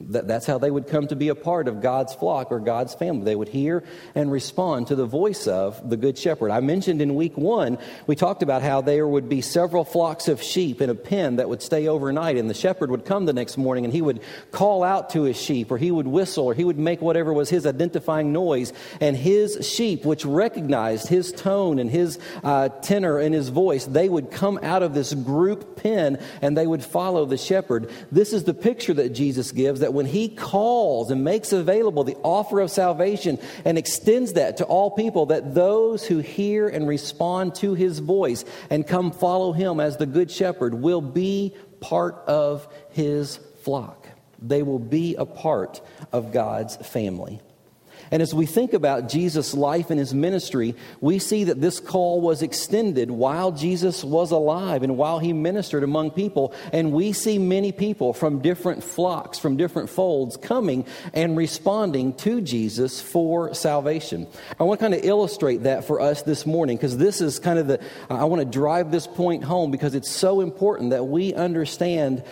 That, 0.00 0.26
that's 0.26 0.44
how 0.44 0.58
they 0.58 0.72
would 0.72 0.88
come 0.88 1.06
to 1.06 1.16
be 1.16 1.28
a 1.28 1.36
part 1.36 1.68
of 1.68 1.80
God's 1.80 2.12
flock 2.12 2.50
or 2.50 2.58
God's 2.58 2.94
family. 2.94 3.24
They 3.24 3.36
would 3.36 3.48
hear 3.48 3.84
and 4.16 4.30
respond 4.30 4.88
to 4.88 4.96
the 4.96 5.06
voice 5.06 5.46
of 5.46 5.88
the 5.88 5.96
Good 5.96 6.18
Shepherd. 6.18 6.50
I 6.50 6.58
mentioned 6.60 7.00
in 7.00 7.14
week 7.14 7.38
one, 7.38 7.78
we 8.08 8.16
talked 8.16 8.42
about 8.42 8.62
how 8.62 8.80
there 8.80 9.06
would 9.06 9.28
be 9.28 9.40
several 9.40 9.84
flocks 9.84 10.26
of 10.26 10.42
sheep 10.42 10.80
in 10.80 10.90
a 10.90 10.96
pen 10.96 11.36
that 11.36 11.48
would 11.48 11.62
stay 11.62 11.86
overnight, 11.86 12.36
and 12.36 12.50
the 12.50 12.54
shepherd 12.54 12.90
would 12.90 13.04
come 13.04 13.24
the 13.24 13.32
next 13.32 13.56
morning 13.56 13.84
and 13.84 13.94
he 13.94 14.02
would 14.02 14.20
call 14.50 14.82
out 14.82 15.10
to 15.10 15.22
his 15.22 15.40
sheep, 15.40 15.70
or 15.70 15.78
he 15.78 15.92
would 15.92 16.08
whistle, 16.08 16.46
or 16.46 16.54
he 16.54 16.64
would 16.64 16.78
make 16.78 17.00
whatever 17.00 17.32
was 17.32 17.48
his 17.48 17.64
identifying 17.64 18.32
noise. 18.32 18.72
And 19.00 19.16
his 19.16 19.66
sheep, 19.66 20.04
which 20.04 20.24
recognized 20.24 21.06
his 21.06 21.30
tone 21.30 21.78
and 21.78 21.88
his 21.88 22.18
uh, 22.42 22.68
tenor 22.68 23.18
and 23.18 23.32
his 23.32 23.48
voice, 23.48 23.86
they 23.86 24.08
would 24.08 24.32
come 24.32 24.58
out 24.60 24.82
of 24.82 24.92
this 24.92 25.14
group 25.14 25.76
pen 25.76 26.18
and 26.42 26.56
they 26.56 26.66
would 26.66 26.84
follow 26.84 27.24
the 27.24 27.38
shepherd. 27.38 27.90
This 28.10 28.32
is 28.32 28.42
the 28.42 28.54
picture 28.54 28.94
that 28.94 29.10
Jesus 29.10 29.52
gives 29.52 29.80
that 29.80 29.93
when 29.94 30.06
he 30.06 30.28
calls 30.28 31.10
and 31.10 31.24
makes 31.24 31.52
available 31.52 32.04
the 32.04 32.16
offer 32.22 32.60
of 32.60 32.70
salvation 32.70 33.38
and 33.64 33.78
extends 33.78 34.34
that 34.34 34.58
to 34.58 34.64
all 34.64 34.90
people, 34.90 35.26
that 35.26 35.54
those 35.54 36.06
who 36.06 36.18
hear 36.18 36.68
and 36.68 36.86
respond 36.86 37.54
to 37.54 37.74
his 37.74 38.00
voice 38.00 38.44
and 38.70 38.86
come 38.86 39.10
follow 39.10 39.52
him 39.52 39.80
as 39.80 39.96
the 39.96 40.06
good 40.06 40.30
shepherd 40.30 40.74
will 40.74 41.00
be 41.00 41.54
part 41.80 42.16
of 42.26 42.66
his 42.90 43.38
flock. 43.62 44.08
They 44.42 44.62
will 44.62 44.78
be 44.78 45.14
a 45.14 45.24
part 45.24 45.80
of 46.12 46.32
God's 46.32 46.76
family. 46.76 47.40
And 48.10 48.22
as 48.22 48.34
we 48.34 48.46
think 48.46 48.72
about 48.72 49.08
Jesus' 49.08 49.54
life 49.54 49.90
and 49.90 49.98
his 49.98 50.14
ministry, 50.14 50.74
we 51.00 51.18
see 51.18 51.44
that 51.44 51.60
this 51.60 51.80
call 51.80 52.20
was 52.20 52.42
extended 52.42 53.10
while 53.10 53.52
Jesus 53.52 54.04
was 54.04 54.30
alive 54.30 54.82
and 54.82 54.96
while 54.96 55.18
he 55.18 55.32
ministered 55.32 55.82
among 55.82 56.10
people. 56.10 56.54
And 56.72 56.92
we 56.92 57.12
see 57.12 57.38
many 57.38 57.72
people 57.72 58.12
from 58.12 58.40
different 58.40 58.82
flocks, 58.82 59.38
from 59.38 59.56
different 59.56 59.90
folds, 59.90 60.36
coming 60.36 60.86
and 61.12 61.36
responding 61.36 62.14
to 62.14 62.40
Jesus 62.40 63.00
for 63.00 63.54
salvation. 63.54 64.26
I 64.58 64.64
want 64.64 64.80
to 64.80 64.84
kind 64.84 64.94
of 64.94 65.04
illustrate 65.04 65.64
that 65.64 65.84
for 65.84 66.00
us 66.00 66.22
this 66.22 66.46
morning 66.46 66.76
because 66.76 66.96
this 66.96 67.20
is 67.20 67.38
kind 67.38 67.58
of 67.58 67.66
the, 67.66 67.80
I 68.10 68.24
want 68.24 68.40
to 68.40 68.46
drive 68.46 68.90
this 68.90 69.06
point 69.06 69.44
home 69.44 69.70
because 69.70 69.94
it's 69.94 70.10
so 70.10 70.40
important 70.40 70.90
that 70.90 71.04
we 71.04 71.34
understand 71.34 72.22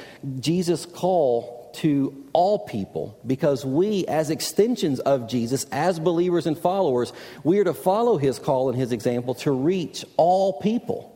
Jesus' 0.41 0.87
call 0.87 1.62
to 1.75 2.25
all 2.33 2.61
people 2.61 3.19
because 3.27 3.65
we, 3.65 4.07
as 4.07 4.31
extensions 4.31 5.01
of 5.01 5.29
Jesus, 5.29 5.67
as 5.73 5.99
believers 5.99 6.47
and 6.47 6.59
followers, 6.59 7.13
we 7.45 7.59
are 7.59 7.65
to 7.65 7.75
follow 7.75 8.17
his 8.17 8.39
call 8.39 8.69
and 8.69 8.79
his 8.79 8.93
example 8.93 9.35
to 9.37 9.51
reach 9.51 10.05
all 10.17 10.61
people 10.61 11.13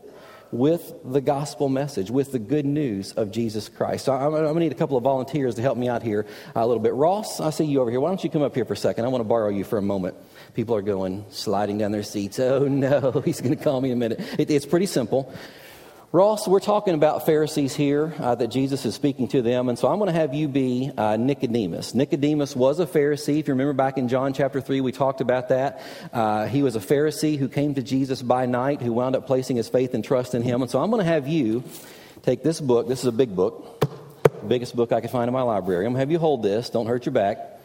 with 0.52 0.94
the 1.04 1.20
gospel 1.20 1.68
message, 1.68 2.10
with 2.10 2.32
the 2.32 2.38
good 2.38 2.64
news 2.64 3.12
of 3.12 3.30
Jesus 3.30 3.68
Christ. 3.68 4.04
So 4.04 4.12
I'm, 4.12 4.34
I'm 4.34 4.42
going 4.42 4.54
to 4.54 4.60
need 4.60 4.72
a 4.72 4.76
couple 4.76 4.96
of 4.96 5.02
volunteers 5.02 5.56
to 5.56 5.62
help 5.62 5.76
me 5.76 5.88
out 5.88 6.02
here 6.02 6.26
a 6.54 6.66
little 6.66 6.82
bit. 6.82 6.94
Ross, 6.94 7.40
I 7.40 7.50
see 7.50 7.64
you 7.64 7.80
over 7.80 7.90
here. 7.90 8.00
Why 8.00 8.08
don't 8.08 8.22
you 8.22 8.30
come 8.30 8.42
up 8.42 8.54
here 8.54 8.64
for 8.64 8.74
a 8.74 8.76
second? 8.76 9.04
I 9.04 9.08
want 9.08 9.20
to 9.20 9.28
borrow 9.28 9.48
you 9.48 9.64
for 9.64 9.78
a 9.78 9.82
moment. 9.82 10.16
People 10.54 10.76
are 10.76 10.82
going, 10.82 11.24
sliding 11.30 11.78
down 11.78 11.92
their 11.92 12.02
seats. 12.02 12.38
Oh 12.46 12.68
no, 12.68 13.10
he's 13.24 13.40
going 13.40 13.56
to 13.56 13.62
call 13.62 13.80
me 13.80 13.90
in 13.90 13.96
a 13.96 13.98
minute. 13.98 14.20
It, 14.38 14.50
it's 14.50 14.64
pretty 14.64 14.86
simple. 14.86 15.32
Ross, 16.12 16.46
we're 16.46 16.60
talking 16.60 16.94
about 16.94 17.26
Pharisees 17.26 17.74
here, 17.74 18.14
uh, 18.20 18.36
that 18.36 18.46
Jesus 18.46 18.86
is 18.86 18.94
speaking 18.94 19.26
to 19.28 19.42
them, 19.42 19.68
and 19.68 19.76
so 19.76 19.88
I'm 19.88 19.98
going 19.98 20.06
to 20.06 20.18
have 20.18 20.34
you 20.34 20.46
be 20.46 20.92
uh, 20.96 21.16
Nicodemus. 21.16 21.96
Nicodemus 21.96 22.54
was 22.54 22.78
a 22.78 22.86
Pharisee. 22.86 23.40
If 23.40 23.48
you 23.48 23.54
remember 23.54 23.72
back 23.72 23.98
in 23.98 24.06
John 24.06 24.32
chapter 24.32 24.60
3, 24.60 24.80
we 24.82 24.92
talked 24.92 25.20
about 25.20 25.48
that. 25.48 25.82
Uh, 26.12 26.46
he 26.46 26.62
was 26.62 26.76
a 26.76 26.80
Pharisee 26.80 27.36
who 27.36 27.48
came 27.48 27.74
to 27.74 27.82
Jesus 27.82 28.22
by 28.22 28.46
night, 28.46 28.82
who 28.82 28.92
wound 28.92 29.16
up 29.16 29.26
placing 29.26 29.56
his 29.56 29.68
faith 29.68 29.94
and 29.94 30.04
trust 30.04 30.36
in 30.36 30.42
him. 30.42 30.62
And 30.62 30.70
so 30.70 30.80
I'm 30.80 30.90
going 30.90 31.04
to 31.04 31.10
have 31.10 31.26
you 31.26 31.64
take 32.22 32.44
this 32.44 32.60
book. 32.60 32.86
This 32.86 33.00
is 33.00 33.06
a 33.06 33.12
big 33.12 33.34
book, 33.34 33.84
biggest 34.46 34.76
book 34.76 34.92
I 34.92 35.00
could 35.00 35.10
find 35.10 35.26
in 35.26 35.34
my 35.34 35.42
library. 35.42 35.86
I'm 35.86 35.92
going 35.92 35.96
to 35.96 36.00
have 36.00 36.12
you 36.12 36.20
hold 36.20 36.44
this. 36.44 36.70
Don't 36.70 36.86
hurt 36.86 37.04
your 37.04 37.14
back. 37.14 37.55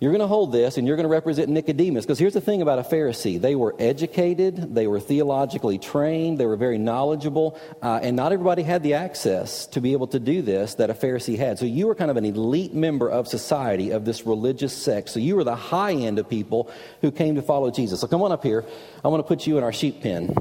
You're 0.00 0.12
going 0.12 0.22
to 0.22 0.26
hold 0.26 0.50
this 0.50 0.78
and 0.78 0.86
you're 0.86 0.96
going 0.96 1.04
to 1.04 1.12
represent 1.12 1.50
Nicodemus. 1.50 2.06
Because 2.06 2.18
here's 2.18 2.32
the 2.32 2.40
thing 2.40 2.62
about 2.62 2.78
a 2.78 2.82
Pharisee 2.82 3.38
they 3.38 3.54
were 3.54 3.76
educated, 3.78 4.74
they 4.74 4.86
were 4.86 4.98
theologically 4.98 5.78
trained, 5.78 6.38
they 6.38 6.46
were 6.46 6.56
very 6.56 6.78
knowledgeable, 6.78 7.60
uh, 7.82 8.00
and 8.02 8.16
not 8.16 8.32
everybody 8.32 8.62
had 8.62 8.82
the 8.82 8.94
access 8.94 9.66
to 9.66 9.80
be 9.82 9.92
able 9.92 10.06
to 10.06 10.18
do 10.18 10.40
this 10.40 10.76
that 10.76 10.88
a 10.88 10.94
Pharisee 10.94 11.36
had. 11.36 11.58
So 11.58 11.66
you 11.66 11.86
were 11.86 11.94
kind 11.94 12.10
of 12.10 12.16
an 12.16 12.24
elite 12.24 12.72
member 12.72 13.10
of 13.10 13.28
society, 13.28 13.90
of 13.90 14.06
this 14.06 14.24
religious 14.24 14.74
sect. 14.74 15.10
So 15.10 15.20
you 15.20 15.36
were 15.36 15.44
the 15.44 15.54
high 15.54 15.92
end 15.92 16.18
of 16.18 16.30
people 16.30 16.70
who 17.02 17.10
came 17.10 17.34
to 17.34 17.42
follow 17.42 17.70
Jesus. 17.70 18.00
So 18.00 18.06
come 18.06 18.22
on 18.22 18.32
up 18.32 18.42
here. 18.42 18.64
I 19.04 19.08
want 19.08 19.22
to 19.22 19.28
put 19.28 19.46
you 19.46 19.58
in 19.58 19.64
our 19.64 19.72
sheep 19.72 20.00
pen. 20.00 20.34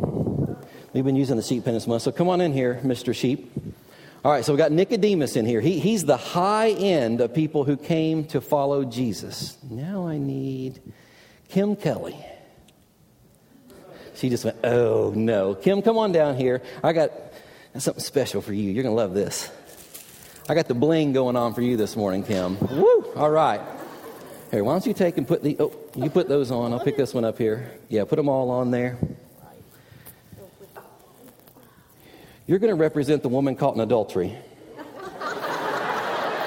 We've 0.93 1.03
been 1.03 1.17
using 1.17 1.35
the 1.35 1.43
sheep 1.43 1.65
pen 1.65 1.73
this 1.73 1.85
month. 1.85 2.03
So 2.03 2.13
come 2.13 2.29
on 2.29 2.39
in 2.39 2.53
here, 2.53 2.79
Mr. 2.85 3.13
Sheep. 3.13 3.51
All 4.23 4.31
right, 4.31 4.43
so 4.43 4.51
we 4.51 4.57
got 4.57 4.73
Nicodemus 4.73 5.37
in 5.37 5.45
here. 5.45 5.61
He, 5.61 5.79
he's 5.79 6.03
the 6.03 6.17
high 6.17 6.71
end 6.71 7.21
of 7.21 7.33
people 7.33 7.63
who 7.63 7.77
came 7.77 8.25
to 8.25 8.41
follow 8.41 8.83
Jesus. 8.83 9.57
Now, 9.69 10.07
I 10.07 10.17
need? 10.17 10.81
Kim 11.47 11.77
Kelly. 11.77 12.17
She 14.15 14.29
just 14.29 14.43
went, 14.43 14.57
oh 14.65 15.13
no. 15.15 15.55
Kim, 15.55 15.81
come 15.81 15.97
on 15.97 16.11
down 16.11 16.35
here. 16.35 16.61
I 16.83 16.91
got 16.91 17.11
something 17.77 18.03
special 18.03 18.41
for 18.41 18.51
you. 18.51 18.71
You're 18.71 18.83
going 18.83 18.93
to 18.93 19.01
love 19.01 19.13
this. 19.13 19.49
I 20.49 20.55
got 20.55 20.67
the 20.67 20.73
bling 20.73 21.13
going 21.13 21.37
on 21.37 21.53
for 21.53 21.61
you 21.61 21.77
this 21.77 21.95
morning, 21.95 22.23
Kim. 22.23 22.59
Woo! 22.59 23.05
All 23.15 23.29
right. 23.29 23.61
Here, 24.51 24.63
why 24.63 24.73
don't 24.73 24.85
you 24.85 24.93
take 24.93 25.17
and 25.17 25.25
put 25.25 25.43
the, 25.43 25.55
oh, 25.59 25.71
you 25.95 26.09
put 26.09 26.27
those 26.27 26.51
on. 26.51 26.73
I'll 26.73 26.83
pick 26.83 26.97
this 26.97 27.13
one 27.13 27.23
up 27.23 27.37
here. 27.37 27.71
Yeah, 27.87 28.03
put 28.03 28.17
them 28.17 28.27
all 28.27 28.49
on 28.49 28.71
there. 28.71 28.97
You're 32.49 32.57
going 32.57 32.75
to 32.75 32.81
represent 32.81 33.21
the 33.21 33.29
woman 33.29 33.55
caught 33.55 33.75
in 33.75 33.79
adultery. 33.79 34.35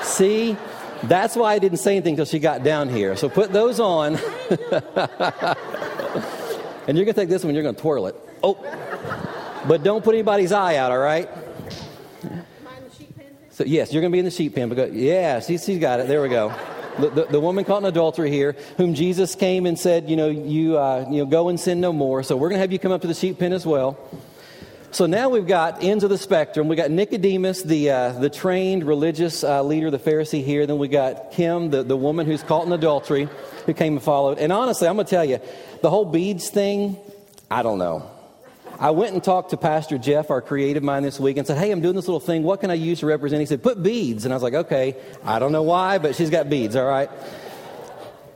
See? 0.02 0.56
That's 1.04 1.36
why 1.36 1.52
I 1.52 1.60
didn't 1.60 1.78
say 1.78 1.92
anything 1.92 2.14
until 2.14 2.24
she 2.24 2.40
got 2.40 2.64
down 2.64 2.88
here. 2.88 3.14
So 3.14 3.28
put 3.28 3.52
those 3.52 3.78
on. 3.78 4.16
and 6.88 6.98
you're 6.98 7.04
going 7.04 7.06
to 7.06 7.12
take 7.12 7.28
this 7.28 7.44
one, 7.44 7.54
you're 7.54 7.62
going 7.62 7.76
to 7.76 7.80
twirl 7.80 8.08
it. 8.08 8.16
Oh. 8.42 8.58
But 9.68 9.84
don't 9.84 10.02
put 10.02 10.16
anybody's 10.16 10.50
eye 10.50 10.74
out, 10.74 10.90
all 10.90 10.98
right? 10.98 11.28
So, 13.50 13.62
yes, 13.62 13.92
you're 13.92 14.00
going 14.00 14.10
to 14.10 14.16
be 14.16 14.18
in 14.18 14.24
the 14.24 14.32
sheep 14.32 14.56
pen. 14.56 14.70
Because, 14.70 14.92
yeah, 14.92 15.38
she, 15.38 15.56
she's 15.56 15.78
got 15.78 16.00
it. 16.00 16.08
There 16.08 16.20
we 16.20 16.28
go. 16.28 16.52
The, 16.98 17.10
the, 17.10 17.24
the, 17.26 17.40
woman 17.40 17.64
caught 17.64 17.78
in 17.78 17.84
adultery 17.84 18.32
here, 18.32 18.56
whom 18.76 18.94
Jesus 18.94 19.36
came 19.36 19.66
and 19.66 19.78
said, 19.78 20.10
you 20.10 20.16
know, 20.16 20.28
you, 20.28 20.78
uh, 20.78 21.06
you 21.08 21.18
know, 21.18 21.26
go 21.26 21.48
and 21.48 21.60
sin 21.60 21.80
no 21.80 21.92
more. 21.92 22.24
So 22.24 22.36
we're 22.36 22.48
going 22.48 22.58
to 22.58 22.62
have 22.62 22.72
you 22.72 22.80
come 22.80 22.90
up 22.90 23.02
to 23.02 23.06
the 23.06 23.14
sheep 23.14 23.38
pen 23.38 23.52
as 23.52 23.64
well. 23.64 23.96
So 24.92 25.06
now 25.06 25.30
we've 25.30 25.46
got 25.46 25.82
ends 25.82 26.04
of 26.04 26.10
the 26.10 26.18
spectrum. 26.18 26.68
We 26.68 26.76
got 26.76 26.90
Nicodemus, 26.90 27.62
the, 27.62 27.90
uh, 27.90 28.12
the 28.12 28.28
trained 28.28 28.84
religious 28.84 29.42
uh, 29.42 29.62
leader, 29.62 29.90
the 29.90 29.98
Pharisee 29.98 30.44
here. 30.44 30.66
Then 30.66 30.76
we 30.76 30.86
got 30.86 31.32
Kim, 31.32 31.70
the, 31.70 31.82
the 31.82 31.96
woman 31.96 32.26
who's 32.26 32.42
caught 32.42 32.66
in 32.66 32.72
adultery, 32.74 33.26
who 33.64 33.72
came 33.72 33.94
and 33.94 34.02
followed. 34.02 34.38
And 34.38 34.52
honestly, 34.52 34.86
I'm 34.86 34.96
going 34.96 35.06
to 35.06 35.10
tell 35.10 35.24
you, 35.24 35.40
the 35.80 35.88
whole 35.88 36.04
beads 36.04 36.50
thing, 36.50 36.98
I 37.50 37.62
don't 37.62 37.78
know. 37.78 38.10
I 38.78 38.90
went 38.90 39.14
and 39.14 39.24
talked 39.24 39.50
to 39.50 39.56
Pastor 39.56 39.96
Jeff, 39.96 40.30
our 40.30 40.42
creative 40.42 40.82
mind, 40.82 41.06
this 41.06 41.18
week 41.18 41.38
and 41.38 41.46
said, 41.46 41.56
Hey, 41.56 41.70
I'm 41.70 41.80
doing 41.80 41.94
this 41.94 42.06
little 42.06 42.20
thing. 42.20 42.42
What 42.42 42.60
can 42.60 42.70
I 42.70 42.74
use 42.74 43.00
to 43.00 43.06
represent? 43.06 43.40
He 43.40 43.46
said, 43.46 43.62
Put 43.62 43.82
beads. 43.82 44.26
And 44.26 44.34
I 44.34 44.36
was 44.36 44.42
like, 44.42 44.54
Okay, 44.54 44.96
I 45.24 45.38
don't 45.38 45.52
know 45.52 45.62
why, 45.62 45.96
but 45.96 46.16
she's 46.16 46.28
got 46.28 46.50
beads, 46.50 46.76
all 46.76 46.84
right? 46.84 47.08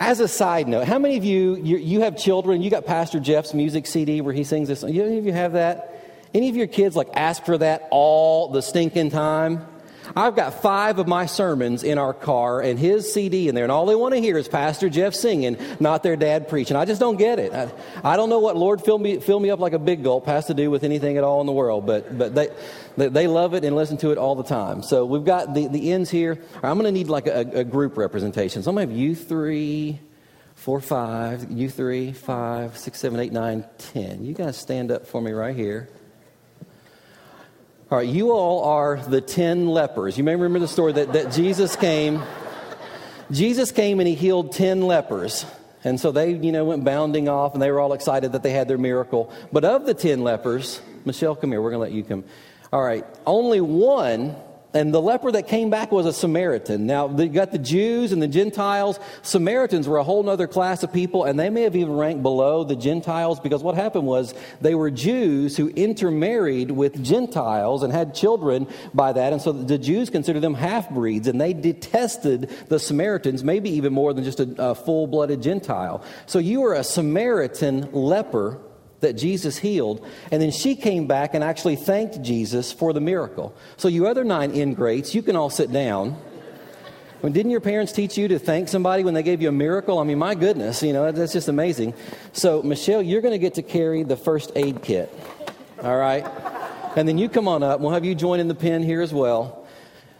As 0.00 0.20
a 0.20 0.28
side 0.28 0.68
note, 0.68 0.86
how 0.86 0.98
many 0.98 1.18
of 1.18 1.24
you, 1.24 1.56
you, 1.56 1.76
you 1.76 2.00
have 2.00 2.16
children? 2.16 2.62
You 2.62 2.70
got 2.70 2.86
Pastor 2.86 3.20
Jeff's 3.20 3.52
music 3.52 3.86
CD 3.86 4.22
where 4.22 4.32
he 4.32 4.44
sings 4.44 4.68
this. 4.68 4.82
You, 4.82 5.04
any 5.04 5.18
of 5.18 5.26
you 5.26 5.32
have 5.32 5.52
that? 5.52 5.95
Any 6.36 6.50
of 6.50 6.56
your 6.56 6.66
kids 6.66 6.94
like 6.94 7.08
ask 7.14 7.46
for 7.46 7.56
that 7.56 7.88
all 7.90 8.50
the 8.50 8.60
stinking 8.60 9.08
time? 9.08 9.66
I've 10.14 10.36
got 10.36 10.60
five 10.60 10.98
of 10.98 11.08
my 11.08 11.24
sermons 11.24 11.82
in 11.82 11.96
our 11.96 12.12
car 12.12 12.60
and 12.60 12.78
his 12.78 13.10
CD 13.10 13.48
in 13.48 13.54
there, 13.54 13.64
and 13.64 13.72
all 13.72 13.86
they 13.86 13.94
want 13.94 14.12
to 14.12 14.20
hear 14.20 14.36
is 14.36 14.46
Pastor 14.46 14.90
Jeff 14.90 15.14
singing, 15.14 15.56
not 15.80 16.02
their 16.02 16.14
dad 16.14 16.50
preaching. 16.50 16.76
I 16.76 16.84
just 16.84 17.00
don't 17.00 17.16
get 17.16 17.38
it. 17.38 17.54
I, 17.54 17.72
I 18.04 18.16
don't 18.16 18.28
know 18.28 18.38
what 18.38 18.54
Lord 18.54 18.84
fill 18.84 18.98
me, 18.98 19.18
fill 19.18 19.40
me 19.40 19.48
up 19.48 19.60
like 19.60 19.72
a 19.72 19.78
big 19.78 20.04
gulp 20.04 20.26
has 20.26 20.44
to 20.48 20.54
do 20.54 20.70
with 20.70 20.84
anything 20.84 21.16
at 21.16 21.24
all 21.24 21.40
in 21.40 21.46
the 21.46 21.54
world, 21.54 21.86
but, 21.86 22.18
but 22.18 22.34
they, 22.34 22.48
they, 22.98 23.08
they 23.08 23.26
love 23.28 23.54
it 23.54 23.64
and 23.64 23.74
listen 23.74 23.96
to 23.96 24.10
it 24.10 24.18
all 24.18 24.34
the 24.34 24.44
time. 24.44 24.82
So 24.82 25.06
we've 25.06 25.24
got 25.24 25.54
the, 25.54 25.68
the 25.68 25.90
ends 25.90 26.10
here. 26.10 26.38
I'm 26.56 26.78
going 26.78 26.84
to 26.84 26.92
need 26.92 27.08
like 27.08 27.28
a, 27.28 27.60
a 27.60 27.64
group 27.64 27.96
representation. 27.96 28.62
So 28.62 28.68
I'm 28.68 28.76
going 28.76 28.88
to 28.88 28.92
have 28.92 29.00
you 29.00 29.14
three, 29.14 30.00
four, 30.54 30.82
five, 30.82 31.50
you 31.50 31.70
three, 31.70 32.12
five, 32.12 32.76
six, 32.76 32.98
seven, 32.98 33.20
eight, 33.20 33.32
nine, 33.32 33.64
ten. 33.78 34.22
You 34.22 34.34
guys 34.34 34.58
stand 34.58 34.90
up 34.92 35.06
for 35.06 35.22
me 35.22 35.32
right 35.32 35.56
here. 35.56 35.88
All 37.88 37.98
right, 37.98 38.08
you 38.08 38.32
all 38.32 38.64
are 38.64 38.96
the 38.96 39.20
10 39.20 39.68
lepers. 39.68 40.18
You 40.18 40.24
may 40.24 40.32
remember 40.32 40.58
the 40.58 40.66
story 40.66 40.92
that, 40.94 41.12
that 41.12 41.30
Jesus 41.30 41.76
came. 41.76 42.20
Jesus 43.30 43.70
came 43.70 44.00
and 44.00 44.08
he 44.08 44.16
healed 44.16 44.50
10 44.50 44.82
lepers. 44.82 45.46
And 45.84 46.00
so 46.00 46.10
they, 46.10 46.32
you 46.32 46.50
know, 46.50 46.64
went 46.64 46.82
bounding 46.82 47.28
off 47.28 47.54
and 47.54 47.62
they 47.62 47.70
were 47.70 47.78
all 47.78 47.92
excited 47.92 48.32
that 48.32 48.42
they 48.42 48.50
had 48.50 48.66
their 48.66 48.76
miracle. 48.76 49.32
But 49.52 49.64
of 49.64 49.86
the 49.86 49.94
10 49.94 50.24
lepers, 50.24 50.80
Michelle, 51.04 51.36
come 51.36 51.52
here. 51.52 51.62
We're 51.62 51.70
going 51.70 51.78
to 51.78 51.84
let 51.84 51.92
you 51.92 52.02
come. 52.02 52.24
All 52.72 52.82
right, 52.82 53.06
only 53.24 53.60
one 53.60 54.34
and 54.76 54.92
the 54.92 55.00
leper 55.00 55.32
that 55.32 55.48
came 55.48 55.70
back 55.70 55.90
was 55.90 56.04
a 56.04 56.12
Samaritan. 56.12 56.84
Now, 56.84 57.08
you 57.08 57.30
got 57.30 57.50
the 57.50 57.58
Jews 57.58 58.12
and 58.12 58.20
the 58.20 58.28
Gentiles. 58.28 59.00
Samaritans 59.22 59.88
were 59.88 59.96
a 59.96 60.04
whole 60.04 60.28
other 60.28 60.46
class 60.46 60.82
of 60.82 60.92
people, 60.92 61.24
and 61.24 61.40
they 61.40 61.48
may 61.48 61.62
have 61.62 61.74
even 61.74 61.96
ranked 61.96 62.22
below 62.22 62.62
the 62.62 62.76
Gentiles 62.76 63.40
because 63.40 63.62
what 63.62 63.74
happened 63.74 64.04
was 64.04 64.34
they 64.60 64.74
were 64.74 64.90
Jews 64.90 65.56
who 65.56 65.68
intermarried 65.70 66.70
with 66.70 67.02
Gentiles 67.02 67.82
and 67.82 67.90
had 67.90 68.14
children 68.14 68.68
by 68.92 69.14
that. 69.14 69.32
And 69.32 69.40
so 69.40 69.50
the 69.50 69.78
Jews 69.78 70.10
considered 70.10 70.40
them 70.40 70.52
half 70.52 70.90
breeds, 70.90 71.26
and 71.26 71.40
they 71.40 71.54
detested 71.54 72.50
the 72.68 72.78
Samaritans, 72.78 73.42
maybe 73.42 73.70
even 73.70 73.94
more 73.94 74.12
than 74.12 74.24
just 74.24 74.40
a, 74.40 74.54
a 74.58 74.74
full 74.74 75.06
blooded 75.06 75.40
Gentile. 75.40 76.04
So 76.26 76.38
you 76.38 76.60
were 76.60 76.74
a 76.74 76.84
Samaritan 76.84 77.92
leper 77.92 78.60
that 79.00 79.14
Jesus 79.14 79.58
healed. 79.58 80.06
And 80.30 80.40
then 80.40 80.50
she 80.50 80.74
came 80.74 81.06
back 81.06 81.34
and 81.34 81.44
actually 81.44 81.76
thanked 81.76 82.22
Jesus 82.22 82.72
for 82.72 82.92
the 82.92 83.00
miracle. 83.00 83.54
So, 83.76 83.88
you 83.88 84.06
other 84.06 84.24
nine 84.24 84.52
ingrates, 84.52 85.14
you 85.14 85.22
can 85.22 85.36
all 85.36 85.50
sit 85.50 85.72
down. 85.72 86.16
Didn't 87.22 87.50
your 87.50 87.60
parents 87.60 87.92
teach 87.92 88.16
you 88.16 88.28
to 88.28 88.38
thank 88.38 88.68
somebody 88.68 89.02
when 89.02 89.14
they 89.14 89.22
gave 89.22 89.42
you 89.42 89.48
a 89.48 89.52
miracle? 89.52 89.98
I 89.98 90.04
mean, 90.04 90.18
my 90.18 90.34
goodness, 90.34 90.82
you 90.82 90.92
know, 90.92 91.10
that's 91.10 91.32
just 91.32 91.48
amazing. 91.48 91.94
So, 92.32 92.62
Michelle, 92.62 93.02
you're 93.02 93.22
going 93.22 93.32
to 93.32 93.38
get 93.38 93.54
to 93.54 93.62
carry 93.62 94.02
the 94.02 94.16
first 94.16 94.52
aid 94.54 94.82
kit. 94.82 95.12
All 95.82 95.96
right? 95.96 96.24
And 96.94 97.08
then 97.08 97.18
you 97.18 97.28
come 97.28 97.48
on 97.48 97.62
up. 97.62 97.80
We'll 97.80 97.92
have 97.92 98.04
you 98.04 98.14
join 98.14 98.38
in 98.38 98.48
the 98.48 98.54
pen 98.54 98.82
here 98.82 99.02
as 99.02 99.12
well. 99.12 99.65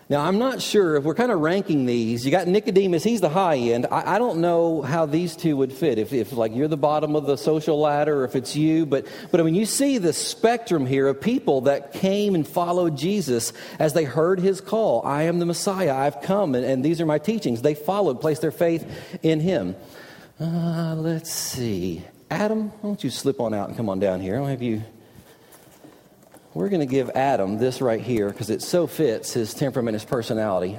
Now, 0.09 0.25
I'm 0.25 0.39
not 0.39 0.63
sure 0.63 0.95
if 0.95 1.03
we're 1.03 1.17
kind 1.17 1.33
of 1.33 1.41
ranking 1.41 1.85
these. 1.85 2.25
You 2.25 2.31
got 2.31 2.47
Nicodemus, 2.47 3.03
he's 3.03 3.21
the 3.21 3.29
high 3.29 3.57
end. 3.57 3.89
I, 3.91 4.15
I, 4.15 4.19
don't 4.21 4.41
know 4.41 4.83
how 4.83 5.05
these 5.05 5.35
two 5.35 5.57
would 5.57 5.73
fit. 5.73 5.99
If, 5.99 6.13
if, 6.13 6.33
like, 6.33 6.55
you're 6.55 6.69
the 6.69 6.77
bottom 6.77 7.17
of 7.17 7.27
the 7.27 7.37
social 7.37 7.81
ladder 7.81 8.21
or 8.21 8.25
if 8.25 8.37
it's 8.37 8.55
you. 8.55 8.87
But, 8.87 9.09
but 9.33 9.41
I 9.41 9.43
mean, 9.43 9.57
you 9.57 9.67
see 9.67 9.99
the 9.99 10.13
spectrum 10.13 10.87
here 10.87 11.09
of 11.09 11.21
people 11.21 11.63
that 11.63 11.93
came 11.93 12.37
and 12.37 12.47
followed 12.47 12.97
Jesus 12.97 13.53
as 13.81 13.95
they 13.95 14.05
heard 14.05 14.39
his 14.39 14.61
call 14.61 15.05
I 15.05 15.25
am 15.25 15.41
the 15.41 15.47
Messiah. 15.47 15.97
I've 15.97 16.23
come, 16.23 16.55
and, 16.55 16.65
and 16.65 16.85
these 16.85 17.01
are 17.01 17.07
my 17.07 17.19
teachings. 17.19 17.63
They 17.63 17.75
followed, 17.75 18.21
placed 18.21 18.43
their 18.43 18.53
faith 18.53 19.19
in 19.25 19.41
him. 19.41 19.75
Uh, 20.39 20.95
let's 20.97 21.33
see. 21.33 22.05
Adam, 22.31 22.69
why 22.69 22.91
don't 22.91 23.03
you 23.03 23.11
slip 23.11 23.41
on 23.41 23.53
out 23.53 23.69
and 23.69 23.77
come 23.77 23.89
on 23.89 23.99
down 23.99 24.21
here? 24.21 24.37
I'll 24.37 24.47
have 24.47 24.63
you 24.63 24.85
we're 26.57 26.71
going 26.71 26.81
to 26.81 26.87
give 26.87 27.11
Adam 27.11 27.59
this 27.59 27.83
right 27.83 28.01
here 28.01 28.31
because 28.31 28.49
it 28.49 28.63
so 28.63 28.87
fits 28.87 29.35
his 29.35 29.53
temperament, 29.53 29.93
his 29.93 30.07
personality. 30.07 30.79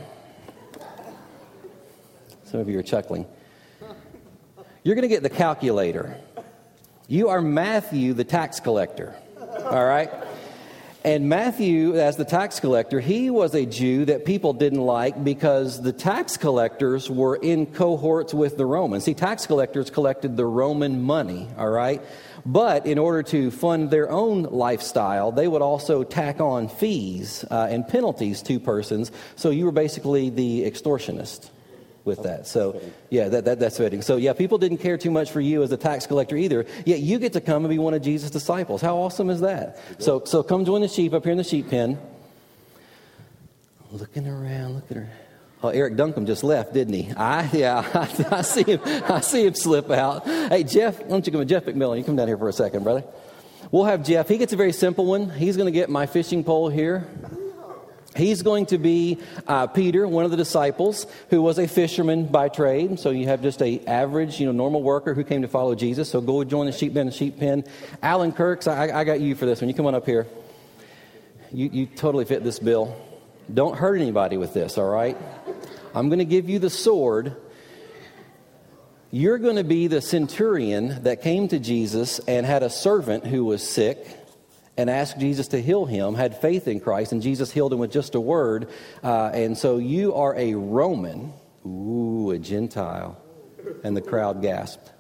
Some 2.46 2.60
of 2.60 2.68
you 2.68 2.80
are 2.80 2.84
chuckling. 2.84 3.28
You're 4.84 4.96
going 4.96 5.04
to 5.04 5.08
get 5.08 5.22
the 5.22 5.30
calculator. 5.30 6.18
You 7.08 7.30
are 7.30 7.44
Matthew, 7.44 8.14
the 8.14 8.24
tax 8.24 8.60
collector. 8.60 9.16
All 9.66 9.86
right? 9.86 10.10
And 11.08 11.30
Matthew, 11.30 11.96
as 11.96 12.18
the 12.18 12.26
tax 12.26 12.60
collector, 12.60 13.00
he 13.00 13.30
was 13.30 13.56
a 13.56 13.66
Jew 13.66 14.04
that 14.04 14.26
people 14.26 14.52
didn't 14.52 14.82
like 14.82 15.24
because 15.24 15.82
the 15.82 15.94
tax 15.94 16.36
collectors 16.36 17.10
were 17.10 17.38
in 17.38 17.68
cohorts 17.68 18.34
with 18.34 18.58
the 18.58 18.66
Romans. 18.66 19.06
See, 19.06 19.14
tax 19.14 19.48
collectors 19.48 19.90
collected 19.90 20.36
the 20.36 20.46
Roman 20.46 21.02
money, 21.02 21.48
all 21.58 21.70
right? 21.70 22.02
But 22.46 22.86
in 22.86 22.98
order 22.98 23.24
to 23.24 23.52
fund 23.52 23.90
their 23.90 24.12
own 24.12 24.44
lifestyle, 24.44 25.32
they 25.32 25.48
would 25.48 25.62
also 25.62 26.04
tack 26.04 26.42
on 26.42 26.68
fees 26.68 27.46
uh, 27.50 27.70
and 27.72 27.88
penalties 27.88 28.42
to 28.42 28.60
persons. 28.60 29.10
So 29.38 29.50
you 29.50 29.64
were 29.64 29.72
basically 29.72 30.30
the 30.30 30.70
extortionist 30.70 31.52
with 32.08 32.24
that. 32.24 32.48
So, 32.48 32.82
yeah, 33.12 33.28
that, 33.30 33.46
that, 33.46 33.60
that's 33.60 33.78
fitting. 33.78 34.02
So, 34.02 34.18
yeah, 34.18 34.34
people 34.34 34.58
didn't 34.58 34.80
care 34.80 34.98
too 34.98 35.12
much 35.12 35.30
for 35.30 35.42
you 35.42 35.62
as 35.62 35.72
a 35.72 35.78
tax 35.78 36.08
collector 36.08 36.36
either. 36.36 36.66
Yet 36.86 37.02
you 37.02 37.20
get 37.20 37.34
to 37.34 37.42
come 37.42 37.64
and 37.64 37.70
be 37.70 37.78
one 37.78 37.94
of 37.94 38.02
Jesus' 38.02 38.32
disciples. 38.32 38.82
How 38.82 38.98
awesome 38.98 39.30
is 39.30 39.42
that? 39.42 39.78
So, 40.00 40.24
so 40.26 40.42
come 40.42 40.66
join 40.66 40.82
the 40.82 40.88
sheep 40.88 41.14
up 41.14 41.24
here 41.24 41.32
in 41.34 41.38
the 41.38 41.44
sheep 41.44 41.70
pen. 41.70 42.00
Looking 43.92 44.28
around, 44.28 44.76
looking 44.76 44.98
around. 44.98 45.12
Oh, 45.64 45.70
Eric 45.70 45.96
Duncan 45.96 46.26
just 46.26 46.44
left, 46.44 46.74
didn't 46.74 46.94
he? 46.94 47.12
I 47.14 47.50
yeah, 47.52 47.80
I, 48.32 48.38
I, 48.38 48.42
see 48.42 48.64
him. 48.64 48.80
I 48.86 49.22
see 49.22 49.46
him 49.46 49.56
slip 49.56 49.90
out. 49.90 50.26
Hey, 50.26 50.64
Jeff, 50.64 51.00
why 51.02 51.08
don't 51.08 51.26
you 51.26 51.34
come? 51.34 51.48
Jeff 51.48 51.66
McMillan, 51.66 51.98
you 51.98 52.04
come 52.04 52.16
down 52.16 52.28
here 52.28 52.38
for 52.38 52.50
a 52.50 52.54
second, 52.54 52.84
brother. 52.84 53.04
We'll 53.72 53.86
have 53.86 54.04
Jeff. 54.04 54.30
He 54.30 54.38
gets 54.38 54.54
a 54.54 54.56
very 54.56 54.72
simple 54.72 55.06
one. 55.06 55.30
He's 55.30 55.58
going 55.58 55.66
to 55.66 55.72
get 55.72 55.90
my 55.90 56.06
fishing 56.06 56.44
pole 56.44 56.70
here. 56.70 57.08
He's 58.18 58.42
going 58.42 58.66
to 58.68 58.78
be 58.78 59.20
uh, 59.48 59.68
Peter, 59.68 60.08
one 60.08 60.26
of 60.26 60.32
the 60.32 60.38
disciples, 60.38 61.06
who 61.30 61.42
was 61.42 61.60
a 61.60 61.68
fisherman 61.68 62.26
by 62.26 62.50
trade. 62.50 63.00
So 63.00 63.12
you 63.12 63.28
have 63.28 63.42
just 63.42 63.62
a 63.62 63.80
average, 63.86 64.40
you 64.40 64.48
know, 64.48 64.52
normal 64.52 64.82
worker 64.82 65.14
who 65.14 65.24
came 65.24 65.44
to 65.44 65.48
follow 65.48 65.76
Jesus. 65.76 66.10
So 66.10 66.20
go 66.20 66.44
join 66.44 66.66
the 66.66 66.72
sheep 66.72 66.94
pen. 66.94 67.06
The 67.06 67.12
sheep 67.12 67.40
pen. 67.40 67.64
Alan 68.02 68.32
Kirks, 68.32 68.68
I, 68.68 69.00
I 69.00 69.04
got 69.04 69.20
you 69.20 69.36
for 69.36 69.46
this 69.46 69.62
one. 69.62 69.70
You 69.70 69.76
come 69.76 69.86
on 69.86 69.96
up 69.96 70.06
here. 70.06 70.28
You, 71.52 71.70
you 71.72 71.86
totally 71.86 72.26
fit 72.26 72.44
this 72.44 72.60
bill. 72.60 72.96
Don't 73.54 73.78
hurt 73.78 73.96
anybody 73.96 74.38
with 74.38 74.54
this, 74.54 74.78
all 74.78 74.90
right? 74.90 75.18
I'm 75.96 76.10
going 76.10 76.20
to 76.20 76.26
give 76.26 76.50
you 76.50 76.60
the 76.60 76.70
sword. 76.70 77.36
You're 79.12 79.38
going 79.38 79.56
to 79.56 79.64
be 79.64 79.88
the 79.88 80.02
centurion 80.02 81.04
that 81.04 81.22
came 81.22 81.48
to 81.48 81.60
Jesus 81.60 82.20
and 82.20 82.46
had 82.46 82.64
a 82.64 82.70
servant 82.70 83.26
who 83.26 83.46
was 83.46 83.68
sick 83.68 84.06
and 84.78 84.90
asked 84.90 85.20
Jesus 85.20 85.50
to 85.50 85.62
heal 85.62 85.86
him, 85.86 86.14
had 86.16 86.40
faith 86.40 86.68
in 86.68 86.80
Christ, 86.80 87.12
and 87.12 87.22
Jesus 87.22 87.52
healed 87.52 87.74
him 87.74 87.80
with 87.80 87.92
just 87.92 88.16
a 88.16 88.20
word. 88.20 88.70
Uh, 89.04 89.32
and 89.34 89.58
so 89.58 89.78
you 89.78 90.14
are 90.14 90.36
a 90.38 90.54
Roman, 90.54 91.34
ooh, 91.66 92.32
a 92.32 92.38
Gentile. 92.38 93.22
And 93.84 93.98
the 93.98 94.02
crowd 94.02 94.42
gasped. 94.42 94.92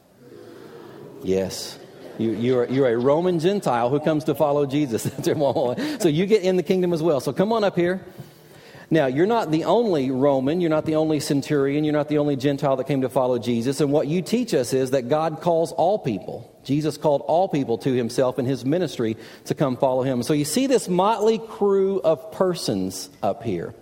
Yes. 1.23 1.79
You, 2.17 2.31
you're, 2.31 2.65
you're 2.65 2.87
a 2.87 2.97
Roman 2.97 3.39
Gentile 3.39 3.89
who 3.89 3.99
comes 3.99 4.25
to 4.25 4.35
follow 4.35 4.65
Jesus. 4.65 5.03
so 5.23 6.07
you 6.07 6.25
get 6.25 6.41
in 6.41 6.57
the 6.57 6.63
kingdom 6.63 6.91
as 6.91 7.01
well. 7.01 7.19
So 7.19 7.31
come 7.31 7.53
on 7.53 7.63
up 7.63 7.75
here. 7.75 8.03
Now, 8.89 9.07
you're 9.07 9.27
not 9.27 9.51
the 9.51 9.65
only 9.65 10.11
Roman, 10.11 10.61
you're 10.61 10.69
not 10.69 10.85
the 10.85 10.95
only 10.95 11.19
centurion, 11.19 11.83
you're 11.83 11.93
not 11.93 12.07
the 12.07 12.19
only 12.19 12.37
Gentile 12.37 12.77
that 12.77 12.87
came 12.87 13.01
to 13.01 13.09
follow 13.09 13.37
Jesus. 13.37 13.81
And 13.81 13.91
what 13.91 14.07
you 14.07 14.21
teach 14.21 14.53
us 14.53 14.71
is 14.71 14.91
that 14.91 15.09
God 15.09 15.41
calls 15.41 15.73
all 15.73 15.99
people. 15.99 16.56
Jesus 16.67 16.97
called 16.97 17.21
all 17.27 17.47
people 17.47 17.77
to 17.77 17.93
himself 17.93 18.37
in 18.39 18.45
his 18.45 18.65
ministry 18.65 19.15
to 19.45 19.55
come 19.55 19.77
follow 19.77 20.03
him. 20.03 20.21
So 20.21 20.33
you 20.33 20.43
see 20.43 20.67
this 20.67 20.89
motley 20.89 21.37
crew 21.39 22.01
of 22.01 22.33
persons 22.33 23.09
up 23.23 23.41
here. 23.41 23.73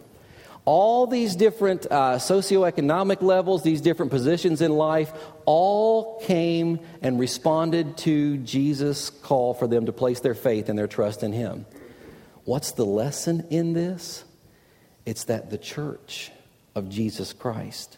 All 0.65 1.07
these 1.07 1.35
different 1.35 1.87
uh, 1.89 2.17
socioeconomic 2.17 3.23
levels, 3.23 3.63
these 3.63 3.81
different 3.81 4.11
positions 4.11 4.61
in 4.61 4.71
life, 4.71 5.11
all 5.45 6.19
came 6.21 6.79
and 7.01 7.19
responded 7.19 7.97
to 7.97 8.37
Jesus' 8.37 9.09
call 9.09 9.55
for 9.55 9.65
them 9.65 9.87
to 9.87 9.91
place 9.91 10.19
their 10.19 10.35
faith 10.35 10.69
and 10.69 10.77
their 10.77 10.87
trust 10.87 11.23
in 11.23 11.33
him. 11.33 11.65
What's 12.43 12.73
the 12.73 12.85
lesson 12.85 13.47
in 13.49 13.73
this? 13.73 14.23
It's 15.07 15.23
that 15.23 15.49
the 15.49 15.57
church 15.57 16.31
of 16.75 16.89
Jesus 16.89 17.33
Christ, 17.33 17.97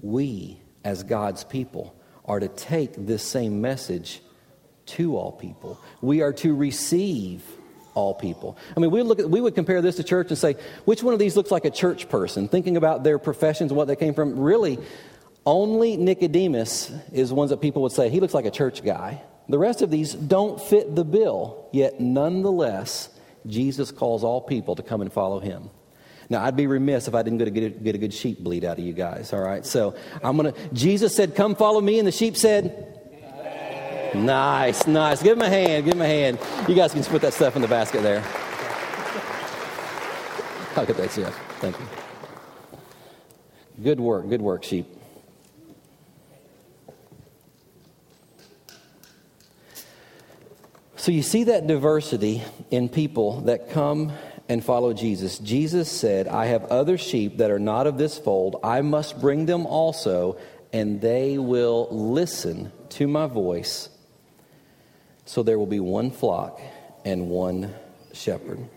we 0.00 0.58
as 0.84 1.02
God's 1.02 1.44
people, 1.44 1.94
are 2.24 2.40
to 2.40 2.48
take 2.48 2.94
this 2.96 3.22
same 3.22 3.60
message 3.60 4.20
to 4.84 5.16
all 5.16 5.32
people. 5.32 5.80
We 6.00 6.22
are 6.22 6.32
to 6.34 6.54
receive 6.54 7.44
all 7.94 8.14
people. 8.14 8.56
I 8.76 8.80
mean, 8.80 8.90
we, 8.90 9.02
look 9.02 9.18
at, 9.18 9.28
we 9.28 9.40
would 9.40 9.54
compare 9.54 9.82
this 9.82 9.96
to 9.96 10.04
church 10.04 10.28
and 10.28 10.38
say, 10.38 10.56
which 10.84 11.02
one 11.02 11.12
of 11.12 11.20
these 11.20 11.36
looks 11.36 11.50
like 11.50 11.64
a 11.64 11.70
church 11.70 12.08
person? 12.08 12.48
Thinking 12.48 12.76
about 12.76 13.04
their 13.04 13.18
professions 13.18 13.70
and 13.70 13.76
what 13.76 13.86
they 13.88 13.96
came 13.96 14.14
from. 14.14 14.38
Really, 14.38 14.78
only 15.44 15.96
Nicodemus 15.96 16.90
is 17.12 17.32
ones 17.32 17.50
that 17.50 17.60
people 17.60 17.82
would 17.82 17.92
say, 17.92 18.08
he 18.08 18.20
looks 18.20 18.34
like 18.34 18.46
a 18.46 18.50
church 18.50 18.82
guy. 18.82 19.22
The 19.48 19.58
rest 19.58 19.82
of 19.82 19.90
these 19.90 20.14
don't 20.14 20.60
fit 20.60 20.94
the 20.94 21.04
bill, 21.04 21.68
yet 21.72 22.00
nonetheless, 22.00 23.08
Jesus 23.46 23.90
calls 23.90 24.24
all 24.24 24.40
people 24.40 24.76
to 24.76 24.82
come 24.82 25.00
and 25.00 25.12
follow 25.12 25.40
him. 25.40 25.70
Now, 26.32 26.42
I'd 26.42 26.56
be 26.56 26.66
remiss 26.66 27.08
if 27.08 27.14
I 27.14 27.22
didn't 27.22 27.40
get 27.40 27.48
a, 27.48 27.68
get 27.68 27.94
a 27.94 27.98
good 27.98 28.14
sheep 28.14 28.38
bleed 28.38 28.64
out 28.64 28.78
of 28.78 28.84
you 28.84 28.94
guys, 28.94 29.34
all 29.34 29.42
right? 29.42 29.66
So 29.66 29.94
I'm 30.24 30.38
going 30.38 30.50
to, 30.50 30.68
Jesus 30.72 31.14
said, 31.14 31.34
Come 31.34 31.54
follow 31.54 31.78
me, 31.78 31.98
and 31.98 32.08
the 32.08 32.12
sheep 32.12 32.38
said, 32.38 32.98
Nice, 34.14 34.86
nice. 34.86 35.22
Give 35.22 35.36
him 35.36 35.42
a 35.42 35.48
hand, 35.50 35.84
give 35.84 35.92
him 35.92 36.00
a 36.00 36.06
hand. 36.06 36.38
You 36.66 36.74
guys 36.74 36.92
can 36.92 37.00
just 37.00 37.10
put 37.10 37.20
that 37.20 37.34
stuff 37.34 37.54
in 37.54 37.60
the 37.60 37.68
basket 37.68 38.02
there. 38.02 38.20
Look 40.74 40.88
at 40.88 40.96
that, 40.96 41.12
Jeff. 41.14 41.38
Thank 41.60 41.78
you. 41.78 41.86
Good 43.82 44.00
work, 44.00 44.26
good 44.26 44.40
work, 44.40 44.64
sheep. 44.64 44.86
So 50.96 51.12
you 51.12 51.22
see 51.22 51.44
that 51.44 51.66
diversity 51.66 52.42
in 52.70 52.88
people 52.88 53.42
that 53.42 53.68
come 53.68 54.12
and 54.48 54.64
follow 54.64 54.92
Jesus. 54.92 55.38
Jesus 55.38 55.90
said, 55.90 56.28
I 56.28 56.46
have 56.46 56.64
other 56.64 56.98
sheep 56.98 57.38
that 57.38 57.50
are 57.50 57.58
not 57.58 57.86
of 57.86 57.98
this 57.98 58.18
fold. 58.18 58.56
I 58.62 58.82
must 58.82 59.20
bring 59.20 59.46
them 59.46 59.66
also, 59.66 60.38
and 60.72 61.00
they 61.00 61.38
will 61.38 61.88
listen 61.90 62.72
to 62.90 63.06
my 63.06 63.26
voice. 63.26 63.88
So 65.24 65.42
there 65.42 65.58
will 65.58 65.66
be 65.66 65.80
one 65.80 66.10
flock 66.10 66.60
and 67.04 67.28
one 67.28 67.74
shepherd. 68.12 68.68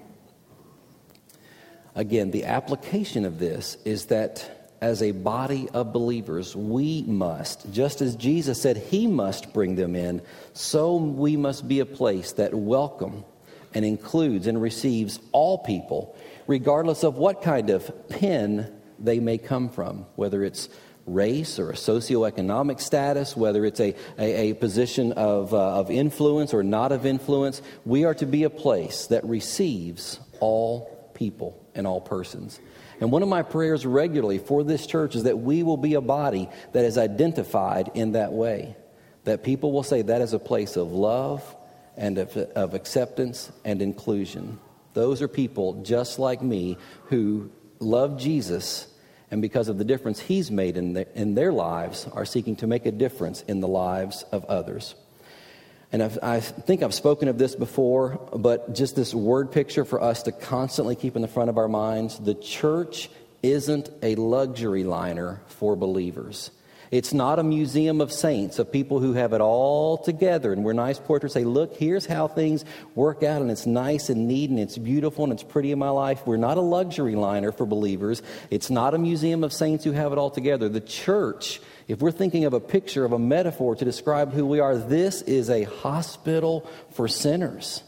Again, 1.95 2.31
the 2.31 2.45
application 2.45 3.25
of 3.25 3.39
this 3.39 3.77
is 3.85 4.07
that 4.07 4.51
as 4.81 5.01
a 5.01 5.11
body 5.11 5.69
of 5.73 5.93
believers, 5.93 6.55
we 6.55 7.03
must, 7.03 7.71
just 7.71 8.01
as 8.01 8.15
Jesus 8.15 8.61
said 8.61 8.77
he 8.77 9.07
must 9.07 9.53
bring 9.53 9.75
them 9.75 9.95
in, 9.95 10.21
so 10.53 10.97
we 10.97 11.37
must 11.37 11.67
be 11.67 11.79
a 11.79 11.85
place 11.85 12.33
that 12.33 12.53
welcome 12.53 13.23
and 13.75 13.85
includes 13.85 14.47
and 14.47 14.59
receives 14.59 15.19
all 15.31 15.59
people, 15.59 16.15
regardless 16.47 17.03
of 17.03 17.17
what 17.17 17.41
kind 17.41 17.69
of 17.69 18.09
pen 18.09 18.73
they 18.97 19.19
may 19.19 19.37
come 19.37 19.69
from, 19.69 20.05
whether 20.15 20.43
it's 20.43 20.69
race 21.05 21.59
or 21.59 21.69
a 21.69 21.73
socioeconomic 21.73 22.79
status, 22.79 23.37
whether 23.37 23.63
it's 23.65 23.79
a, 23.79 23.93
a, 24.17 24.49
a 24.49 24.53
position 24.53 25.11
of, 25.11 25.53
uh, 25.53 25.79
of 25.79 25.91
influence 25.91 26.53
or 26.53 26.63
not 26.63 26.91
of 26.91 27.05
influence. 27.05 27.61
We 27.85 28.05
are 28.05 28.15
to 28.15 28.25
be 28.25 28.43
a 28.43 28.49
place 28.49 29.07
that 29.07 29.23
receives 29.25 30.19
all 30.39 31.11
people 31.13 31.63
and 31.75 31.85
all 31.85 32.01
persons. 32.01 32.59
And 32.99 33.11
one 33.11 33.21
of 33.23 33.29
my 33.29 33.43
prayers 33.43 33.85
regularly 33.85 34.39
for 34.39 34.63
this 34.63 34.87
church 34.87 35.15
is 35.15 35.23
that 35.23 35.37
we 35.37 35.63
will 35.63 35.77
be 35.77 35.95
a 35.95 36.01
body 36.01 36.49
that 36.71 36.85
is 36.85 36.97
identified 36.97 37.91
in 37.93 38.13
that 38.13 38.31
way. 38.31 38.75
That 39.25 39.43
people 39.43 39.71
will 39.71 39.83
say 39.83 40.01
that 40.01 40.21
is 40.21 40.33
a 40.33 40.39
place 40.39 40.75
of 40.77 40.91
love, 40.91 41.54
and 41.97 42.17
of, 42.17 42.35
of 42.35 42.73
acceptance 42.73 43.51
and 43.63 43.81
inclusion. 43.81 44.59
Those 44.93 45.21
are 45.21 45.27
people 45.27 45.83
just 45.83 46.19
like 46.19 46.41
me 46.41 46.77
who 47.05 47.49
love 47.79 48.17
Jesus 48.17 48.87
and 49.31 49.41
because 49.41 49.67
of 49.67 49.77
the 49.77 49.83
difference 49.83 50.19
he's 50.19 50.51
made 50.51 50.77
in, 50.77 50.93
the, 50.93 51.07
in 51.19 51.35
their 51.35 51.51
lives 51.51 52.07
are 52.13 52.25
seeking 52.25 52.55
to 52.57 52.67
make 52.67 52.85
a 52.85 52.91
difference 52.91 53.41
in 53.41 53.59
the 53.59 53.67
lives 53.67 54.23
of 54.31 54.45
others. 54.45 54.95
And 55.91 56.03
I've, 56.03 56.19
i 56.21 56.39
think 56.39 56.83
I've 56.83 56.93
spoken 56.93 57.27
of 57.27 57.37
this 57.37 57.55
before, 57.55 58.19
but 58.33 58.73
just 58.73 58.95
this 58.95 59.13
word 59.13 59.51
picture 59.51 59.85
for 59.85 60.01
us 60.01 60.23
to 60.23 60.31
constantly 60.31 60.95
keep 60.95 61.15
in 61.15 61.21
the 61.21 61.27
front 61.27 61.49
of 61.49 61.57
our 61.57 61.67
minds 61.67 62.19
the 62.19 62.35
church 62.35 63.09
isn't 63.43 63.89
a 64.01 64.15
luxury 64.15 64.83
liner 64.83 65.41
for 65.47 65.75
believers. 65.75 66.51
It's 66.95 67.13
not 67.13 67.39
a 67.39 67.43
museum 67.43 67.99
of 67.99 68.13
saints, 68.13 68.57
of 68.57 68.71
people 68.71 69.01
who 69.01 69.11
have 69.11 69.33
it 69.33 69.41
all 69.41 69.97
together. 69.97 70.53
And 70.53 70.63
we're 70.63 70.71
nice 70.71 70.97
portraits 70.97 71.33
say, 71.33 71.43
look, 71.43 71.75
here's 71.75 72.05
how 72.05 72.29
things 72.29 72.63
work 72.95 73.21
out, 73.21 73.41
and 73.41 73.51
it's 73.51 73.65
nice 73.65 74.07
and 74.07 74.29
neat, 74.29 74.49
and 74.49 74.57
it's 74.57 74.77
beautiful, 74.77 75.25
and 75.25 75.33
it's 75.33 75.43
pretty 75.43 75.73
in 75.73 75.79
my 75.79 75.89
life. 75.89 76.25
We're 76.25 76.37
not 76.37 76.57
a 76.57 76.61
luxury 76.61 77.15
liner 77.15 77.51
for 77.51 77.65
believers. 77.65 78.23
It's 78.49 78.69
not 78.69 78.93
a 78.93 78.97
museum 78.97 79.43
of 79.43 79.51
saints 79.51 79.83
who 79.83 79.91
have 79.91 80.13
it 80.13 80.17
all 80.17 80.29
together. 80.29 80.69
The 80.69 80.79
church, 80.79 81.59
if 81.89 81.99
we're 81.99 82.13
thinking 82.13 82.45
of 82.45 82.53
a 82.53 82.61
picture, 82.61 83.03
of 83.03 83.11
a 83.11 83.19
metaphor 83.19 83.75
to 83.75 83.83
describe 83.83 84.31
who 84.31 84.45
we 84.45 84.61
are, 84.61 84.77
this 84.77 85.21
is 85.23 85.49
a 85.49 85.63
hospital 85.63 86.65
for 86.91 87.09
sinners. 87.09 87.83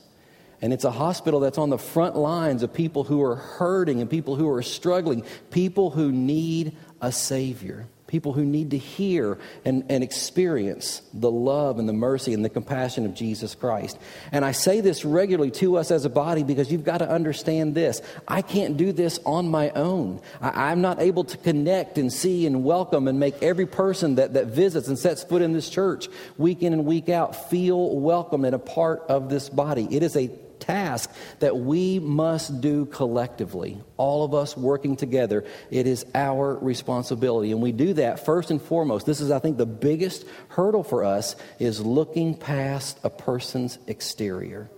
And 0.61 0.73
it's 0.73 0.83
a 0.83 0.91
hospital 0.91 1.39
that's 1.39 1.57
on 1.57 1.69
the 1.69 1.77
front 1.77 2.17
lines 2.17 2.61
of 2.61 2.73
people 2.73 3.05
who 3.05 3.23
are 3.23 3.37
hurting 3.37 4.01
and 4.01 4.09
people 4.09 4.35
who 4.35 4.49
are 4.49 4.61
struggling, 4.61 5.23
people 5.49 5.91
who 5.91 6.11
need 6.11 6.75
a 6.99 7.13
Savior 7.13 7.87
people 8.07 8.31
who 8.31 8.45
need 8.45 8.71
to 8.71 8.77
hear 8.77 9.37
and, 9.65 9.83
and 9.89 10.03
experience 10.03 11.01
the 11.13 11.29
love 11.29 11.77
and 11.77 11.87
the 11.87 11.93
mercy 11.93 12.33
and 12.33 12.43
the 12.43 12.49
compassion 12.49 13.05
of 13.05 13.13
Jesus 13.13 13.53
Christ. 13.53 13.99
And 14.31 14.45
I 14.45 14.53
say 14.53 14.79
this 14.79 15.03
regularly 15.03 15.51
to 15.51 15.77
us 15.77 15.91
as 15.91 16.05
a 16.05 16.09
body 16.09 16.43
because 16.43 16.71
you've 16.71 16.85
got 16.85 16.99
to 16.99 17.09
understand 17.09 17.75
this. 17.75 18.01
I 18.27 18.41
can't 18.41 18.77
do 18.77 18.93
this 18.93 19.19
on 19.25 19.49
my 19.49 19.71
own. 19.71 20.21
I, 20.41 20.71
I'm 20.71 20.81
not 20.81 21.01
able 21.01 21.25
to 21.25 21.37
connect 21.37 21.97
and 21.97 22.11
see 22.11 22.45
and 22.45 22.63
welcome 22.63 23.07
and 23.07 23.19
make 23.19 23.43
every 23.43 23.65
person 23.65 24.15
that, 24.15 24.33
that 24.33 24.47
visits 24.47 24.87
and 24.87 24.97
sets 24.97 25.23
foot 25.23 25.41
in 25.41 25.51
this 25.51 25.69
church 25.69 26.07
week 26.37 26.63
in 26.63 26.73
and 26.73 26.85
week 26.85 27.09
out 27.09 27.49
feel 27.49 27.99
welcome 27.99 28.45
and 28.45 28.55
a 28.55 28.59
part 28.59 29.01
of 29.09 29.29
this 29.29 29.49
body. 29.49 29.87
It 29.91 30.01
is 30.01 30.15
a 30.15 30.29
task 30.67 31.09
that 31.39 31.57
we 31.57 31.99
must 31.99 32.61
do 32.61 32.85
collectively, 32.85 33.81
all 33.95 34.23
of 34.23 34.33
us 34.33 34.55
working 34.57 34.95
together. 34.95 35.45
It 35.71 35.87
is 35.87 36.05
our 36.13 36.55
responsibility. 36.55 37.51
And 37.51 37.61
we 37.61 37.71
do 37.71 37.93
that 37.93 38.25
first 38.25 38.51
and 38.51 38.61
foremost. 38.61 39.05
This 39.05 39.21
is, 39.21 39.31
I 39.31 39.39
think, 39.39 39.57
the 39.57 39.65
biggest 39.65 40.25
hurdle 40.49 40.83
for 40.83 41.03
us 41.03 41.35
is 41.57 41.79
looking 41.79 42.35
past 42.35 42.99
a 43.03 43.09
person's 43.09 43.79
exterior. 43.87 44.69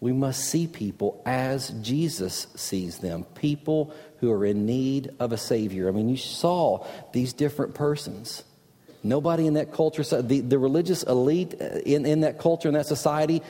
We 0.00 0.12
must 0.12 0.44
see 0.44 0.66
people 0.66 1.22
as 1.24 1.70
Jesus 1.80 2.48
sees 2.56 2.98
them, 2.98 3.24
people 3.34 3.94
who 4.18 4.32
are 4.32 4.44
in 4.44 4.66
need 4.66 5.14
of 5.20 5.32
a 5.32 5.38
Savior. 5.38 5.88
I 5.88 5.92
mean, 5.92 6.08
you 6.08 6.16
saw 6.16 6.84
these 7.12 7.32
different 7.32 7.74
persons. 7.74 8.42
Nobody 9.04 9.46
in 9.46 9.54
that 9.54 9.72
culture, 9.72 10.02
the, 10.02 10.40
the 10.40 10.58
religious 10.58 11.02
elite 11.04 11.54
uh, 11.60 11.78
in, 11.86 12.04
in 12.04 12.20
that 12.20 12.38
culture, 12.38 12.68
in 12.68 12.74
that 12.74 12.86
society, 12.86 13.42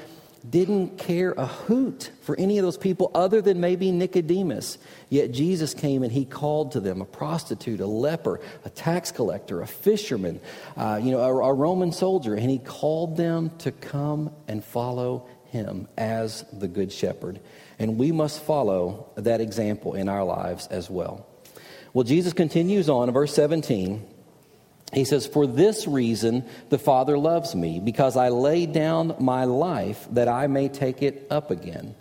didn't 0.49 0.99
care 0.99 1.33
a 1.33 1.47
hoot 1.47 2.11
for 2.21 2.37
any 2.39 2.59
of 2.59 2.65
those 2.65 2.77
people 2.77 3.11
other 3.15 3.41
than 3.41 3.61
maybe 3.61 3.93
Nicodemus. 3.93 4.79
Yet 5.09 5.31
Jesus 5.31 5.75
came 5.75 6.03
and 6.03 6.11
he 6.11 6.25
called 6.25 6.73
to 6.73 6.81
them 6.81 7.01
a 7.01 7.05
prostitute, 7.05 7.81
a 7.81 7.87
leper, 7.87 8.41
a 8.65 8.71
tax 8.71 9.13
collector, 9.13 9.63
a 9.63 9.67
fisherman, 9.67 10.41
uh, 10.77 11.01
you 11.03 11.13
know, 11.13 11.21
a, 11.21 11.51
a 11.51 11.53
Roman 11.53 11.93
soldier, 11.93 12.35
and 12.35 12.51
he 12.51 12.59
called 12.59 13.17
them 13.17 13.51
to 13.59 13.71
come 13.71 14.33
and 14.49 14.65
follow 14.65 15.29
him 15.47 15.87
as 15.97 16.45
the 16.53 16.69
good 16.69 16.93
shepherd. 16.93 17.41
And 17.79 17.99
we 17.99 18.11
must 18.11 18.43
follow 18.43 19.11
that 19.17 19.41
example 19.41 19.95
in 19.95 20.09
our 20.09 20.25
lives 20.25 20.67
as 20.69 20.91
well. 20.91 21.27
Well, 21.93 22.05
Jesus 22.05 22.33
continues 22.33 22.89
on 22.89 23.11
verse 23.13 23.35
17. 23.35 24.12
He 24.93 25.05
says, 25.05 25.27
For 25.27 25.47
this 25.47 25.87
reason 25.87 26.45
the 26.69 26.79
Father 26.79 27.19
loves 27.19 27.55
me, 27.55 27.81
because 27.81 28.17
I 28.17 28.29
lay 28.29 28.67
down 28.67 29.17
my 29.19 29.45
life 29.45 30.07
that 30.11 30.29
I 30.29 30.47
may 30.47 30.69
take 30.69 31.03
it 31.03 31.27
up 31.31 31.51
again. 31.51 31.95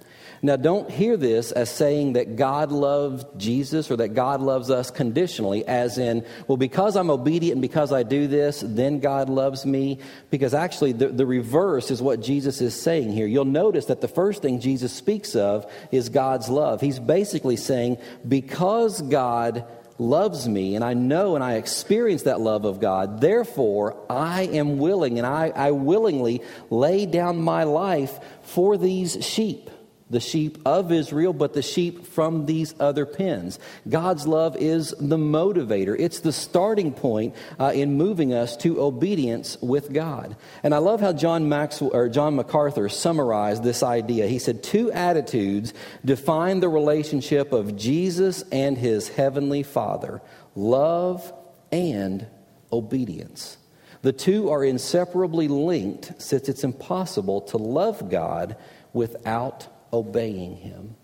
Now, 0.43 0.56
don't 0.56 0.89
hear 0.89 1.17
this 1.17 1.51
as 1.51 1.69
saying 1.69 2.13
that 2.13 2.36
God 2.36 2.71
loves 2.71 3.23
Jesus 3.38 3.91
or 3.91 3.97
that 3.97 4.15
God 4.15 4.41
loves 4.41 4.71
us 4.71 4.89
conditionally, 4.89 5.67
as 5.67 5.99
in, 5.99 6.25
well, 6.47 6.58
because 6.58 6.95
I'm 6.95 7.12
obedient 7.12 7.58
and 7.58 7.62
because 7.62 7.93
I 7.93 8.01
do 8.01 8.25
this, 8.25 8.63
then 8.65 8.99
God 8.99 9.30
loves 9.30 9.67
me. 9.67 9.99
Because 10.32 10.56
actually, 10.56 10.93
the, 10.93 11.10
the 11.10 11.27
reverse 11.27 11.91
is 11.91 12.01
what 12.01 12.21
Jesus 12.21 12.60
is 12.60 12.73
saying 12.73 13.12
here. 13.12 13.27
You'll 13.27 13.45
notice 13.45 13.86
that 13.86 14.01
the 14.01 14.08
first 14.08 14.41
thing 14.41 14.60
Jesus 14.60 14.91
speaks 14.91 15.36
of 15.36 15.71
is 15.91 16.10
God's 16.10 16.49
love. 16.49 16.82
He's 16.82 16.99
basically 16.99 17.56
saying, 17.56 17.97
because 18.27 18.99
God 19.04 19.63
loves 20.01 20.49
me 20.49 20.75
and 20.75 20.83
I 20.83 20.93
know 20.93 21.35
and 21.35 21.43
I 21.43 21.53
experience 21.53 22.23
that 22.23 22.41
love 22.41 22.65
of 22.65 22.79
God, 22.81 23.21
therefore 23.21 23.95
I 24.09 24.43
am 24.43 24.77
willing 24.77 25.17
and 25.17 25.25
I, 25.25 25.53
I 25.55 25.71
willingly 25.71 26.41
lay 26.69 27.05
down 27.05 27.41
my 27.41 27.63
life 27.63 28.19
for 28.41 28.77
these 28.77 29.25
sheep 29.25 29.69
the 30.12 30.19
sheep 30.19 30.60
of 30.65 30.91
Israel, 30.91 31.34
but 31.34 31.54
the 31.54 31.62
sheep 31.62 32.06
from 32.06 32.45
these 32.45 32.76
other 32.80 33.06
pens. 33.06 33.58
God's 33.88 34.28
love 34.28 34.56
is 34.58 34.93
the 35.00 35.17
motivator, 35.17 35.95
it's 35.97 36.19
the 36.19 36.34
starting 36.34 36.91
point 36.91 37.36
uh, 37.60 37.71
in 37.74 37.95
moving 37.95 38.34
us 38.34 38.58
to 38.58 38.82
obedience 38.82 39.58
with 39.62 39.91
God. 39.93 40.36
And 40.63 40.76
I 40.76 40.80
love 40.80 41.00
how 41.00 41.13
John, 41.13 41.50
Maxwell, 41.50 41.95
or 41.95 42.10
John 42.10 42.36
MacArthur 42.36 42.89
summarized 42.89 43.63
this 43.63 43.82
idea. 43.84 44.28
He 44.28 44.39
said, 44.39 44.63
Two 44.63 44.91
attitudes 44.91 45.74
define 46.04 46.60
the 46.60 46.69
relationship 46.69 47.54
of 47.54 47.78
Jesus 47.78 48.43
and 48.52 48.78
his 48.78 49.08
heavenly 49.08 49.63
Father 49.63 50.21
love 50.54 51.34
and 51.71 52.28
obedience. 52.71 53.58
The 54.02 54.12
two 54.12 54.50
are 54.50 54.63
inseparably 54.63 55.47
linked 55.47 56.21
since 56.21 56.50
it's 56.50 56.63
impossible 56.63 57.41
to 57.41 57.58
love 57.58 58.10
God 58.10 58.58
without 58.93 59.67
obeying 59.91 60.56
him. 60.58 60.95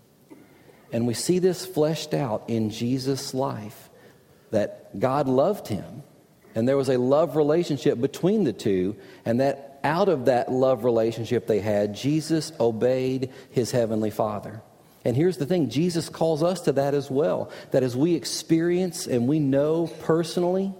And 0.92 1.06
we 1.06 1.14
see 1.14 1.38
this 1.38 1.66
fleshed 1.66 2.14
out 2.14 2.44
in 2.48 2.70
Jesus' 2.70 3.34
life 3.34 3.90
that 4.50 4.98
God 4.98 5.28
loved 5.28 5.68
him, 5.68 6.02
and 6.54 6.66
there 6.66 6.76
was 6.76 6.88
a 6.88 6.98
love 6.98 7.36
relationship 7.36 8.00
between 8.00 8.44
the 8.44 8.52
two, 8.52 8.96
and 9.24 9.40
that 9.40 9.80
out 9.84 10.08
of 10.08 10.24
that 10.24 10.50
love 10.50 10.84
relationship 10.84 11.46
they 11.46 11.60
had, 11.60 11.94
Jesus 11.94 12.52
obeyed 12.58 13.30
his 13.50 13.70
heavenly 13.70 14.10
Father. 14.10 14.62
And 15.04 15.16
here's 15.16 15.36
the 15.36 15.46
thing 15.46 15.70
Jesus 15.70 16.08
calls 16.08 16.42
us 16.42 16.62
to 16.62 16.72
that 16.72 16.94
as 16.94 17.10
well. 17.10 17.50
That 17.70 17.82
as 17.82 17.96
we 17.96 18.14
experience 18.14 19.06
and 19.06 19.28
we 19.28 19.38
know 19.38 19.86
personally, 20.02 20.74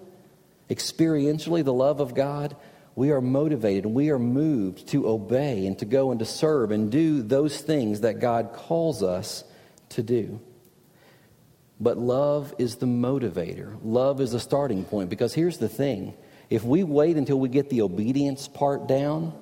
experientially, 0.68 1.64
the 1.64 1.72
love 1.72 2.00
of 2.00 2.14
God, 2.14 2.56
we 2.98 3.12
are 3.12 3.20
motivated 3.20 3.84
and 3.84 3.94
we 3.94 4.10
are 4.10 4.18
moved 4.18 4.88
to 4.88 5.08
obey 5.08 5.68
and 5.68 5.78
to 5.78 5.84
go 5.84 6.10
and 6.10 6.18
to 6.18 6.26
serve 6.26 6.72
and 6.72 6.90
do 6.90 7.22
those 7.22 7.60
things 7.60 8.00
that 8.00 8.18
God 8.18 8.52
calls 8.52 9.04
us 9.04 9.44
to 9.90 10.02
do. 10.02 10.40
But 11.78 11.96
love 11.96 12.52
is 12.58 12.74
the 12.74 12.86
motivator. 12.86 13.78
Love 13.84 14.20
is 14.20 14.32
the 14.32 14.40
starting 14.40 14.82
point 14.82 15.10
because 15.10 15.32
here's 15.32 15.58
the 15.58 15.68
thing 15.68 16.12
if 16.50 16.64
we 16.64 16.82
wait 16.82 17.16
until 17.16 17.38
we 17.38 17.48
get 17.48 17.70
the 17.70 17.82
obedience 17.82 18.48
part 18.48 18.88
down, 18.88 19.32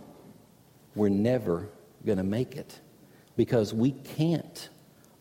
we're 0.95 1.09
never 1.09 1.71
going 2.05 2.19
to 2.19 2.25
make 2.25 2.57
it 2.57 2.79
because 3.39 3.73
we 3.73 3.93
can't 3.93 4.69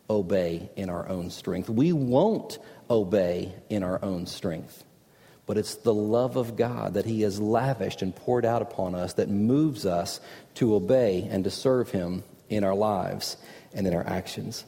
obey 0.09 0.69
in 0.75 0.89
our 0.89 1.07
own 1.07 1.29
strength. 1.29 1.69
We 1.69 1.93
won't 1.93 2.59
obey 2.89 3.55
in 3.69 3.81
our 3.81 4.03
own 4.03 4.25
strength 4.25 4.83
but 5.45 5.57
it's 5.57 5.75
the 5.75 5.93
love 5.93 6.35
of 6.35 6.55
God 6.55 6.95
that 6.95 7.05
He 7.05 7.21
has 7.21 7.39
lavished 7.39 8.01
and 8.01 8.15
poured 8.15 8.45
out 8.45 8.61
upon 8.61 8.95
us 8.95 9.13
that 9.13 9.29
moves 9.29 9.85
us 9.85 10.19
to 10.55 10.75
obey 10.75 11.27
and 11.29 11.43
to 11.43 11.51
serve 11.51 11.91
Him 11.91 12.23
in 12.49 12.63
our 12.63 12.75
lives 12.75 13.37
and 13.73 13.85
in 13.85 13.93
our 13.93 14.05
actions. 14.07 14.65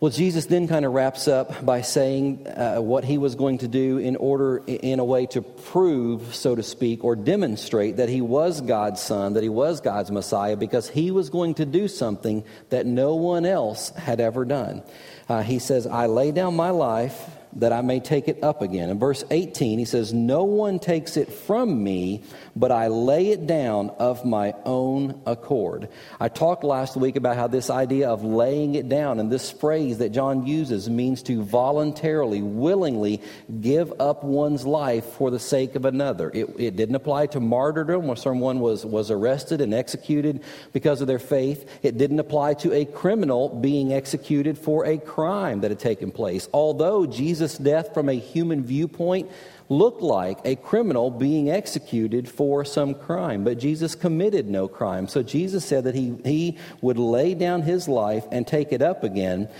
Well, 0.00 0.10
Jesus 0.10 0.46
then 0.46 0.68
kind 0.68 0.84
of 0.84 0.92
wraps 0.92 1.28
up 1.28 1.64
by 1.64 1.80
saying 1.80 2.46
uh, 2.46 2.76
what 2.76 3.04
he 3.04 3.16
was 3.16 3.36
going 3.36 3.58
to 3.58 3.68
do 3.68 3.96
in 3.96 4.16
order, 4.16 4.58
in 4.66 4.98
a 4.98 5.04
way, 5.04 5.24
to 5.26 5.40
prove, 5.40 6.34
so 6.34 6.54
to 6.54 6.62
speak, 6.62 7.04
or 7.04 7.16
demonstrate 7.16 7.96
that 7.96 8.10
he 8.10 8.20
was 8.20 8.60
God's 8.60 9.00
son, 9.00 9.32
that 9.32 9.42
he 9.42 9.48
was 9.48 9.80
God's 9.80 10.10
Messiah, 10.10 10.56
because 10.56 10.90
he 10.90 11.10
was 11.10 11.30
going 11.30 11.54
to 11.54 11.64
do 11.64 11.88
something 11.88 12.44
that 12.68 12.84
no 12.84 13.14
one 13.14 13.46
else 13.46 13.90
had 13.90 14.20
ever 14.20 14.44
done. 14.44 14.82
Uh, 15.26 15.42
he 15.42 15.58
says, 15.58 15.86
I 15.86 16.04
lay 16.04 16.32
down 16.32 16.54
my 16.54 16.70
life 16.70 17.18
that 17.56 17.72
I 17.72 17.80
may 17.80 18.00
take 18.00 18.28
it 18.28 18.42
up 18.42 18.62
again. 18.62 18.90
In 18.90 18.98
verse 18.98 19.24
18, 19.30 19.78
he 19.78 19.84
says, 19.84 20.12
No 20.12 20.44
one 20.44 20.78
takes 20.78 21.16
it 21.16 21.32
from 21.32 21.82
me, 21.82 22.22
but 22.56 22.72
I 22.72 22.88
lay 22.88 23.28
it 23.28 23.46
down 23.46 23.90
of 23.90 24.24
my 24.24 24.54
own 24.64 25.20
accord. 25.26 25.88
I 26.20 26.28
talked 26.28 26.64
last 26.64 26.96
week 26.96 27.16
about 27.16 27.36
how 27.36 27.46
this 27.46 27.70
idea 27.70 28.08
of 28.08 28.24
laying 28.24 28.74
it 28.74 28.88
down 28.88 29.20
and 29.20 29.30
this 29.30 29.50
phrase 29.50 29.98
that 29.98 30.10
John 30.10 30.46
uses 30.46 30.88
means 30.88 31.22
to 31.24 31.42
voluntarily, 31.42 32.42
willingly 32.42 33.22
give 33.60 33.92
up 34.00 34.24
one's 34.24 34.66
life 34.66 35.04
for 35.04 35.30
the 35.30 35.38
sake 35.38 35.74
of 35.74 35.84
another. 35.84 36.30
It, 36.32 36.48
it 36.58 36.76
didn't 36.76 36.94
apply 36.94 37.26
to 37.28 37.40
martyrdom 37.40 38.06
where 38.06 38.16
someone 38.16 38.60
was, 38.60 38.84
was 38.84 39.10
arrested 39.10 39.60
and 39.60 39.74
executed 39.74 40.42
because 40.72 41.00
of 41.00 41.06
their 41.06 41.18
faith. 41.18 41.68
It 41.82 41.98
didn't 41.98 42.18
apply 42.18 42.54
to 42.54 42.72
a 42.72 42.84
criminal 42.84 43.48
being 43.48 43.92
executed 43.92 44.58
for 44.58 44.86
a 44.86 44.98
crime 44.98 45.60
that 45.60 45.70
had 45.70 45.80
taken 45.80 46.10
place. 46.10 46.48
Although 46.52 47.06
Jesus 47.06 47.43
Jesus' 47.44 47.58
death 47.58 47.92
from 47.92 48.08
a 48.08 48.14
human 48.14 48.64
viewpoint 48.64 49.30
looked 49.68 50.00
like 50.00 50.38
a 50.46 50.56
criminal 50.56 51.10
being 51.10 51.50
executed 51.50 52.26
for 52.26 52.64
some 52.64 52.94
crime, 52.94 53.44
but 53.44 53.58
Jesus 53.58 53.94
committed 53.94 54.48
no 54.48 54.66
crime. 54.66 55.08
So 55.08 55.22
Jesus 55.22 55.62
said 55.62 55.84
that 55.84 55.94
he, 55.94 56.16
he 56.24 56.58
would 56.80 56.98
lay 56.98 57.34
down 57.34 57.60
his 57.60 57.86
life 57.86 58.24
and 58.32 58.46
take 58.46 58.72
it 58.72 58.80
up 58.80 59.04
again. 59.04 59.50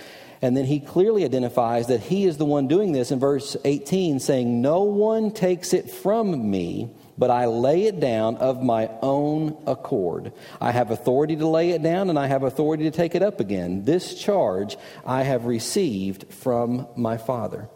And 0.40 0.56
then 0.56 0.64
he 0.64 0.80
clearly 0.80 1.24
identifies 1.24 1.88
that 1.88 2.00
he 2.00 2.24
is 2.24 2.38
the 2.38 2.44
one 2.46 2.68
doing 2.68 2.92
this 2.92 3.10
in 3.10 3.18
verse 3.18 3.54
18, 3.64 4.18
saying, 4.18 4.62
No 4.62 4.82
one 4.82 5.30
takes 5.30 5.74
it 5.74 5.90
from 5.90 6.50
me, 6.50 6.90
but 7.16 7.30
I 7.30 7.46
lay 7.46 7.84
it 7.84 8.00
down 8.00 8.36
of 8.36 8.62
my 8.62 8.90
own 9.00 9.62
accord. 9.66 10.32
I 10.60 10.72
have 10.72 10.90
authority 10.90 11.36
to 11.36 11.46
lay 11.46 11.70
it 11.70 11.82
down, 11.82 12.10
and 12.10 12.18
I 12.18 12.26
have 12.26 12.42
authority 12.42 12.84
to 12.84 12.90
take 12.90 13.14
it 13.14 13.22
up 13.22 13.40
again. 13.40 13.84
This 13.84 14.14
charge 14.14 14.76
I 15.06 15.22
have 15.22 15.46
received 15.46 16.32
from 16.32 16.88
my 16.96 17.16
Father. 17.16 17.68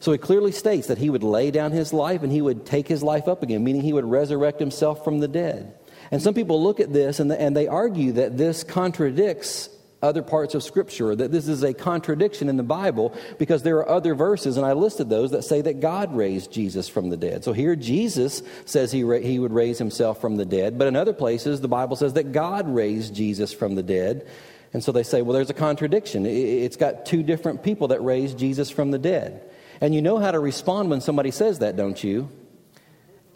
So 0.00 0.12
he 0.12 0.18
clearly 0.18 0.52
states 0.52 0.88
that 0.88 0.98
he 0.98 1.10
would 1.10 1.22
lay 1.22 1.50
down 1.50 1.72
his 1.72 1.92
life 1.92 2.22
and 2.22 2.30
he 2.30 2.42
would 2.42 2.66
take 2.66 2.88
his 2.88 3.02
life 3.02 3.26
up 3.26 3.42
again, 3.42 3.64
meaning 3.64 3.82
he 3.82 3.92
would 3.92 4.04
resurrect 4.04 4.60
himself 4.60 5.02
from 5.02 5.20
the 5.20 5.28
dead. 5.28 5.74
And 6.10 6.20
some 6.20 6.34
people 6.34 6.62
look 6.62 6.80
at 6.80 6.92
this 6.92 7.20
and, 7.20 7.32
and 7.32 7.56
they 7.56 7.66
argue 7.66 8.12
that 8.12 8.36
this 8.36 8.64
contradicts 8.64 9.70
other 10.04 10.22
parts 10.22 10.54
of 10.54 10.62
Scripture, 10.62 11.16
that 11.16 11.32
this 11.32 11.48
is 11.48 11.62
a 11.62 11.72
contradiction 11.72 12.48
in 12.48 12.56
the 12.56 12.62
Bible 12.62 13.14
because 13.38 13.62
there 13.62 13.78
are 13.78 13.88
other 13.88 14.14
verses, 14.14 14.56
and 14.58 14.66
I 14.66 14.74
listed 14.74 15.08
those, 15.08 15.30
that 15.30 15.42
say 15.42 15.62
that 15.62 15.80
God 15.80 16.14
raised 16.14 16.52
Jesus 16.52 16.88
from 16.88 17.08
the 17.08 17.16
dead. 17.16 17.42
So 17.42 17.52
here 17.52 17.74
Jesus 17.74 18.42
says 18.66 18.92
he, 18.92 19.02
ra- 19.02 19.20
he 19.20 19.38
would 19.38 19.52
raise 19.52 19.78
himself 19.78 20.20
from 20.20 20.36
the 20.36 20.44
dead, 20.44 20.78
but 20.78 20.88
in 20.88 20.94
other 20.94 21.14
places 21.14 21.60
the 21.60 21.68
Bible 21.68 21.96
says 21.96 22.12
that 22.12 22.32
God 22.32 22.68
raised 22.68 23.14
Jesus 23.14 23.52
from 23.52 23.74
the 23.74 23.82
dead. 23.82 24.28
And 24.74 24.84
so 24.84 24.92
they 24.92 25.04
say, 25.04 25.22
well, 25.22 25.32
there's 25.32 25.50
a 25.50 25.54
contradiction. 25.54 26.26
It's 26.26 26.76
got 26.76 27.06
two 27.06 27.22
different 27.22 27.62
people 27.62 27.88
that 27.88 28.02
raised 28.02 28.38
Jesus 28.38 28.70
from 28.70 28.90
the 28.90 28.98
dead. 28.98 29.40
And 29.80 29.94
you 29.94 30.02
know 30.02 30.18
how 30.18 30.30
to 30.30 30.38
respond 30.38 30.90
when 30.90 31.00
somebody 31.00 31.30
says 31.30 31.60
that, 31.60 31.76
don't 31.76 32.02
you? 32.02 32.28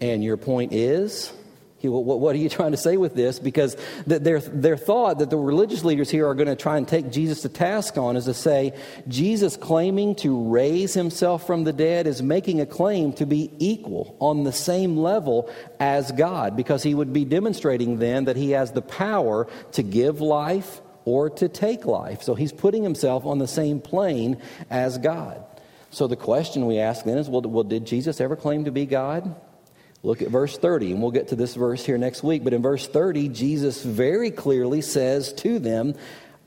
And 0.00 0.22
your 0.22 0.36
point 0.36 0.72
is? 0.72 1.32
What 1.82 2.34
are 2.34 2.38
you 2.38 2.48
trying 2.48 2.72
to 2.72 2.76
say 2.76 2.96
with 2.96 3.14
this? 3.14 3.38
Because 3.38 3.76
their, 4.06 4.40
their 4.40 4.76
thought 4.76 5.20
that 5.20 5.30
the 5.30 5.36
religious 5.36 5.84
leaders 5.84 6.10
here 6.10 6.28
are 6.28 6.34
going 6.34 6.48
to 6.48 6.56
try 6.56 6.76
and 6.76 6.86
take 6.86 7.10
Jesus 7.10 7.42
to 7.42 7.48
task 7.48 7.96
on 7.96 8.16
is 8.16 8.24
to 8.24 8.34
say 8.34 8.74
Jesus 9.06 9.56
claiming 9.56 10.14
to 10.16 10.50
raise 10.50 10.94
himself 10.94 11.46
from 11.46 11.64
the 11.64 11.72
dead 11.72 12.06
is 12.06 12.22
making 12.22 12.60
a 12.60 12.66
claim 12.66 13.12
to 13.14 13.26
be 13.26 13.50
equal 13.58 14.16
on 14.20 14.44
the 14.44 14.52
same 14.52 14.96
level 14.96 15.50
as 15.78 16.10
God, 16.12 16.56
because 16.56 16.82
he 16.82 16.94
would 16.94 17.12
be 17.12 17.24
demonstrating 17.24 17.98
then 17.98 18.24
that 18.24 18.36
he 18.36 18.50
has 18.52 18.72
the 18.72 18.82
power 18.82 19.46
to 19.72 19.82
give 19.82 20.20
life 20.20 20.80
or 21.04 21.30
to 21.30 21.48
take 21.48 21.86
life. 21.86 22.22
So 22.22 22.34
he's 22.34 22.52
putting 22.52 22.82
himself 22.82 23.24
on 23.24 23.38
the 23.38 23.48
same 23.48 23.80
plane 23.80 24.42
as 24.68 24.98
God. 24.98 25.44
So 25.90 26.06
the 26.06 26.16
question 26.16 26.66
we 26.66 26.78
ask 26.78 27.04
then 27.04 27.18
is 27.18 27.28
well, 27.28 27.42
well, 27.42 27.64
did 27.64 27.86
Jesus 27.86 28.20
ever 28.20 28.36
claim 28.36 28.64
to 28.64 28.70
be 28.70 28.86
God? 28.86 29.34
Look 30.02 30.22
at 30.22 30.28
verse 30.28 30.56
30, 30.56 30.92
and 30.92 31.02
we'll 31.02 31.10
get 31.10 31.28
to 31.28 31.36
this 31.36 31.54
verse 31.54 31.84
here 31.84 31.98
next 31.98 32.22
week. 32.22 32.44
But 32.44 32.52
in 32.52 32.62
verse 32.62 32.86
30, 32.86 33.28
Jesus 33.30 33.82
very 33.82 34.30
clearly 34.30 34.80
says 34.80 35.32
to 35.34 35.58
them, 35.58 35.94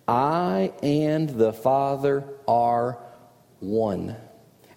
I 0.08 0.74
and 0.82 1.30
the 1.30 1.52
Father 1.52 2.24
are 2.48 2.98
one. 3.60 4.16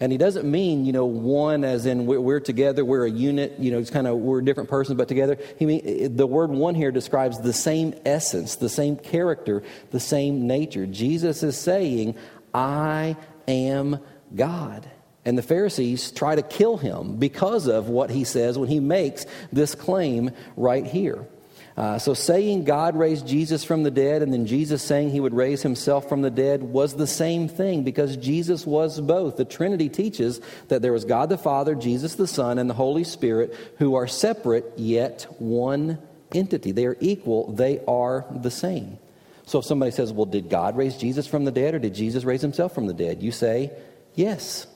And 0.00 0.10
he 0.10 0.18
doesn't 0.18 0.50
mean, 0.50 0.84
you 0.84 0.92
know, 0.92 1.06
one 1.06 1.64
as 1.64 1.86
in 1.86 2.06
we're, 2.06 2.20
we're 2.20 2.40
together, 2.40 2.84
we're 2.84 3.06
a 3.06 3.10
unit, 3.10 3.54
you 3.60 3.70
know, 3.70 3.78
it's 3.78 3.90
kind 3.90 4.08
of 4.08 4.18
we're 4.18 4.40
different 4.40 4.68
persons, 4.68 4.98
but 4.98 5.06
together. 5.06 5.38
He 5.56 5.66
mean 5.66 6.16
the 6.16 6.26
word 6.26 6.50
one 6.50 6.74
here 6.74 6.90
describes 6.90 7.40
the 7.40 7.52
same 7.52 7.94
essence, 8.04 8.56
the 8.56 8.68
same 8.68 8.96
character, 8.96 9.62
the 9.92 10.00
same 10.00 10.48
nature. 10.48 10.84
Jesus 10.86 11.44
is 11.44 11.56
saying, 11.56 12.16
I 12.52 13.16
am 13.46 14.00
God. 14.34 14.88
And 15.24 15.38
the 15.38 15.42
Pharisees 15.42 16.10
try 16.10 16.34
to 16.34 16.42
kill 16.42 16.76
him 16.76 17.16
because 17.16 17.66
of 17.66 17.88
what 17.88 18.10
he 18.10 18.24
says 18.24 18.58
when 18.58 18.68
he 18.68 18.80
makes 18.80 19.24
this 19.52 19.74
claim 19.74 20.30
right 20.56 20.86
here. 20.86 21.26
Uh, 21.76 21.98
so, 21.98 22.14
saying 22.14 22.62
God 22.62 22.96
raised 22.96 23.26
Jesus 23.26 23.64
from 23.64 23.82
the 23.82 23.90
dead 23.90 24.22
and 24.22 24.32
then 24.32 24.46
Jesus 24.46 24.80
saying 24.80 25.10
he 25.10 25.18
would 25.18 25.34
raise 25.34 25.62
himself 25.62 26.08
from 26.08 26.22
the 26.22 26.30
dead 26.30 26.62
was 26.62 26.94
the 26.94 27.06
same 27.06 27.48
thing 27.48 27.82
because 27.82 28.16
Jesus 28.16 28.64
was 28.64 29.00
both. 29.00 29.36
The 29.36 29.44
Trinity 29.44 29.88
teaches 29.88 30.40
that 30.68 30.82
there 30.82 30.92
was 30.92 31.04
God 31.04 31.30
the 31.30 31.38
Father, 31.38 31.74
Jesus 31.74 32.14
the 32.14 32.28
Son, 32.28 32.58
and 32.58 32.70
the 32.70 32.74
Holy 32.74 33.02
Spirit 33.02 33.56
who 33.78 33.96
are 33.96 34.06
separate 34.06 34.72
yet 34.76 35.26
one 35.40 35.98
entity. 36.32 36.70
They 36.70 36.86
are 36.86 36.96
equal, 37.00 37.50
they 37.50 37.80
are 37.88 38.24
the 38.30 38.52
same. 38.52 38.98
So, 39.44 39.58
if 39.58 39.64
somebody 39.64 39.90
says, 39.90 40.12
Well, 40.12 40.26
did 40.26 40.48
God 40.48 40.76
raise 40.76 40.96
Jesus 40.96 41.26
from 41.26 41.44
the 41.44 41.50
dead 41.50 41.74
or 41.74 41.80
did 41.80 41.94
Jesus 41.94 42.22
raise 42.22 42.42
himself 42.42 42.72
from 42.72 42.86
the 42.86 42.94
dead? 42.94 43.20
You 43.20 43.32
say, 43.32 43.72
Yes. 44.14 44.66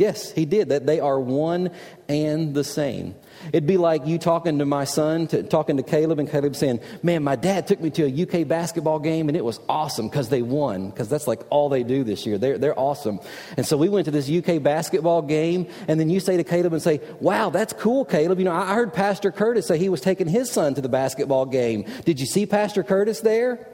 Yes, 0.00 0.32
he 0.32 0.46
did. 0.46 0.70
That 0.70 0.86
they 0.86 0.98
are 0.98 1.20
one 1.20 1.72
and 2.08 2.54
the 2.54 2.64
same. 2.64 3.14
It'd 3.48 3.66
be 3.66 3.76
like 3.76 4.06
you 4.06 4.16
talking 4.16 4.58
to 4.58 4.64
my 4.64 4.84
son, 4.84 5.26
to, 5.26 5.42
talking 5.42 5.76
to 5.76 5.82
Caleb, 5.82 6.18
and 6.18 6.30
Caleb 6.30 6.56
saying, 6.56 6.80
Man, 7.02 7.22
my 7.22 7.36
dad 7.36 7.66
took 7.66 7.82
me 7.82 7.90
to 7.90 8.04
a 8.04 8.22
UK 8.22 8.48
basketball 8.48 8.98
game 8.98 9.28
and 9.28 9.36
it 9.36 9.44
was 9.44 9.60
awesome 9.68 10.08
because 10.08 10.30
they 10.30 10.40
won, 10.40 10.88
because 10.88 11.10
that's 11.10 11.26
like 11.26 11.42
all 11.50 11.68
they 11.68 11.82
do 11.82 12.02
this 12.02 12.24
year. 12.24 12.38
They're, 12.38 12.56
they're 12.56 12.78
awesome. 12.78 13.20
And 13.58 13.66
so 13.66 13.76
we 13.76 13.90
went 13.90 14.06
to 14.06 14.10
this 14.10 14.30
UK 14.30 14.62
basketball 14.62 15.20
game, 15.20 15.66
and 15.86 16.00
then 16.00 16.08
you 16.08 16.18
say 16.18 16.38
to 16.38 16.44
Caleb 16.44 16.72
and 16.72 16.80
say, 16.80 17.02
Wow, 17.20 17.50
that's 17.50 17.74
cool, 17.74 18.06
Caleb. 18.06 18.38
You 18.38 18.46
know, 18.46 18.54
I 18.54 18.72
heard 18.72 18.94
Pastor 18.94 19.30
Curtis 19.30 19.66
say 19.66 19.76
he 19.76 19.90
was 19.90 20.00
taking 20.00 20.28
his 20.28 20.50
son 20.50 20.74
to 20.76 20.80
the 20.80 20.88
basketball 20.88 21.44
game. 21.44 21.84
Did 22.06 22.20
you 22.20 22.26
see 22.26 22.46
Pastor 22.46 22.82
Curtis 22.82 23.20
there? 23.20 23.68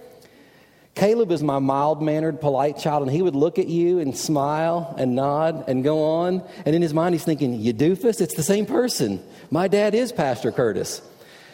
Caleb 0.96 1.30
is 1.30 1.42
my 1.42 1.58
mild 1.58 2.02
mannered, 2.02 2.40
polite 2.40 2.78
child, 2.78 3.02
and 3.02 3.12
he 3.12 3.20
would 3.20 3.36
look 3.36 3.58
at 3.58 3.68
you 3.68 3.98
and 3.98 4.16
smile 4.16 4.94
and 4.96 5.14
nod 5.14 5.68
and 5.68 5.84
go 5.84 6.02
on. 6.02 6.42
And 6.64 6.74
in 6.74 6.80
his 6.80 6.94
mind, 6.94 7.14
he's 7.14 7.24
thinking, 7.24 7.60
You 7.60 7.74
doofus, 7.74 8.22
it's 8.22 8.34
the 8.34 8.42
same 8.42 8.64
person. 8.64 9.22
My 9.50 9.68
dad 9.68 9.94
is 9.94 10.10
Pastor 10.10 10.50
Curtis. 10.50 11.02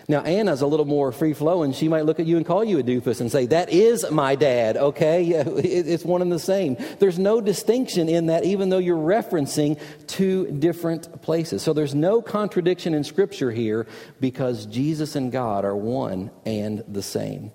Now, 0.06 0.20
Anna's 0.20 0.60
a 0.62 0.66
little 0.66 0.86
more 0.86 1.10
free 1.10 1.32
flowing. 1.32 1.72
She 1.72 1.88
might 1.88 2.04
look 2.04 2.20
at 2.20 2.26
you 2.26 2.36
and 2.36 2.46
call 2.46 2.62
you 2.62 2.78
a 2.78 2.84
doofus 2.84 3.20
and 3.20 3.32
say, 3.32 3.46
That 3.46 3.70
is 3.70 4.08
my 4.12 4.36
dad, 4.36 4.76
okay? 4.76 5.24
It's 5.56 6.04
one 6.04 6.22
and 6.22 6.30
the 6.30 6.38
same. 6.38 6.76
There's 7.00 7.18
no 7.18 7.40
distinction 7.40 8.08
in 8.08 8.26
that, 8.26 8.44
even 8.44 8.68
though 8.68 8.78
you're 8.78 8.96
referencing 8.96 9.80
two 10.06 10.52
different 10.52 11.20
places. 11.20 11.62
So 11.62 11.72
there's 11.72 11.96
no 11.96 12.22
contradiction 12.22 12.94
in 12.94 13.02
Scripture 13.02 13.50
here 13.50 13.88
because 14.20 14.66
Jesus 14.66 15.16
and 15.16 15.32
God 15.32 15.64
are 15.64 15.76
one 15.76 16.30
and 16.46 16.84
the 16.86 17.02
same. 17.02 17.50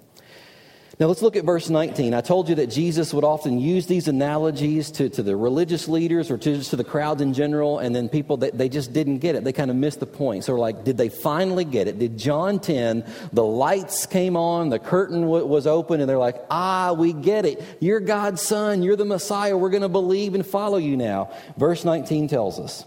Now 0.99 1.05
let's 1.05 1.21
look 1.21 1.36
at 1.36 1.43
verse 1.45 1.69
19. 1.69 2.15
I 2.15 2.21
told 2.21 2.49
you 2.49 2.55
that 2.55 2.67
Jesus 2.67 3.13
would 3.13 3.23
often 3.23 3.60
use 3.60 3.86
these 3.86 4.07
analogies 4.07 4.89
to, 4.91 5.10
to 5.10 5.21
the 5.21 5.36
religious 5.36 5.88
leaders 5.88 6.31
or 6.31 6.39
to, 6.39 6.63
to 6.63 6.75
the 6.75 6.83
crowds 6.83 7.21
in 7.21 7.36
general, 7.36 7.77
and 7.77 7.95
then 7.95 8.10
people 8.10 8.38
that 8.38 8.57
they 8.57 8.67
just 8.67 8.93
didn't 8.93 9.19
get 9.19 9.36
it. 9.36 9.43
They 9.43 9.53
kind 9.53 9.69
of 9.69 9.77
missed 9.77 9.99
the 9.99 10.07
point. 10.07 10.43
So, 10.43 10.53
we're 10.53 10.60
like, 10.60 10.83
did 10.86 10.97
they 10.97 11.10
finally 11.10 11.65
get 11.65 11.88
it? 11.88 11.99
Did 11.99 12.17
John 12.17 12.60
10, 12.60 13.05
the 13.31 13.45
lights 13.45 14.07
came 14.07 14.36
on, 14.36 14.69
the 14.69 14.79
curtain 14.79 15.21
w- 15.21 15.45
was 15.45 15.67
open, 15.67 16.01
and 16.01 16.10
they're 16.10 16.17
like, 16.17 16.43
ah, 16.49 16.95
we 16.97 17.13
get 17.13 17.45
it. 17.45 17.63
You're 17.79 17.99
God's 17.99 18.41
son. 18.41 18.81
You're 18.81 18.95
the 18.95 19.05
Messiah. 19.05 19.55
We're 19.55 19.69
going 19.69 19.83
to 19.83 19.89
believe 19.89 20.33
and 20.33 20.43
follow 20.43 20.79
you 20.79 20.97
now. 20.97 21.31
Verse 21.57 21.86
19 21.86 22.27
tells 22.27 22.60
us. 22.60 22.86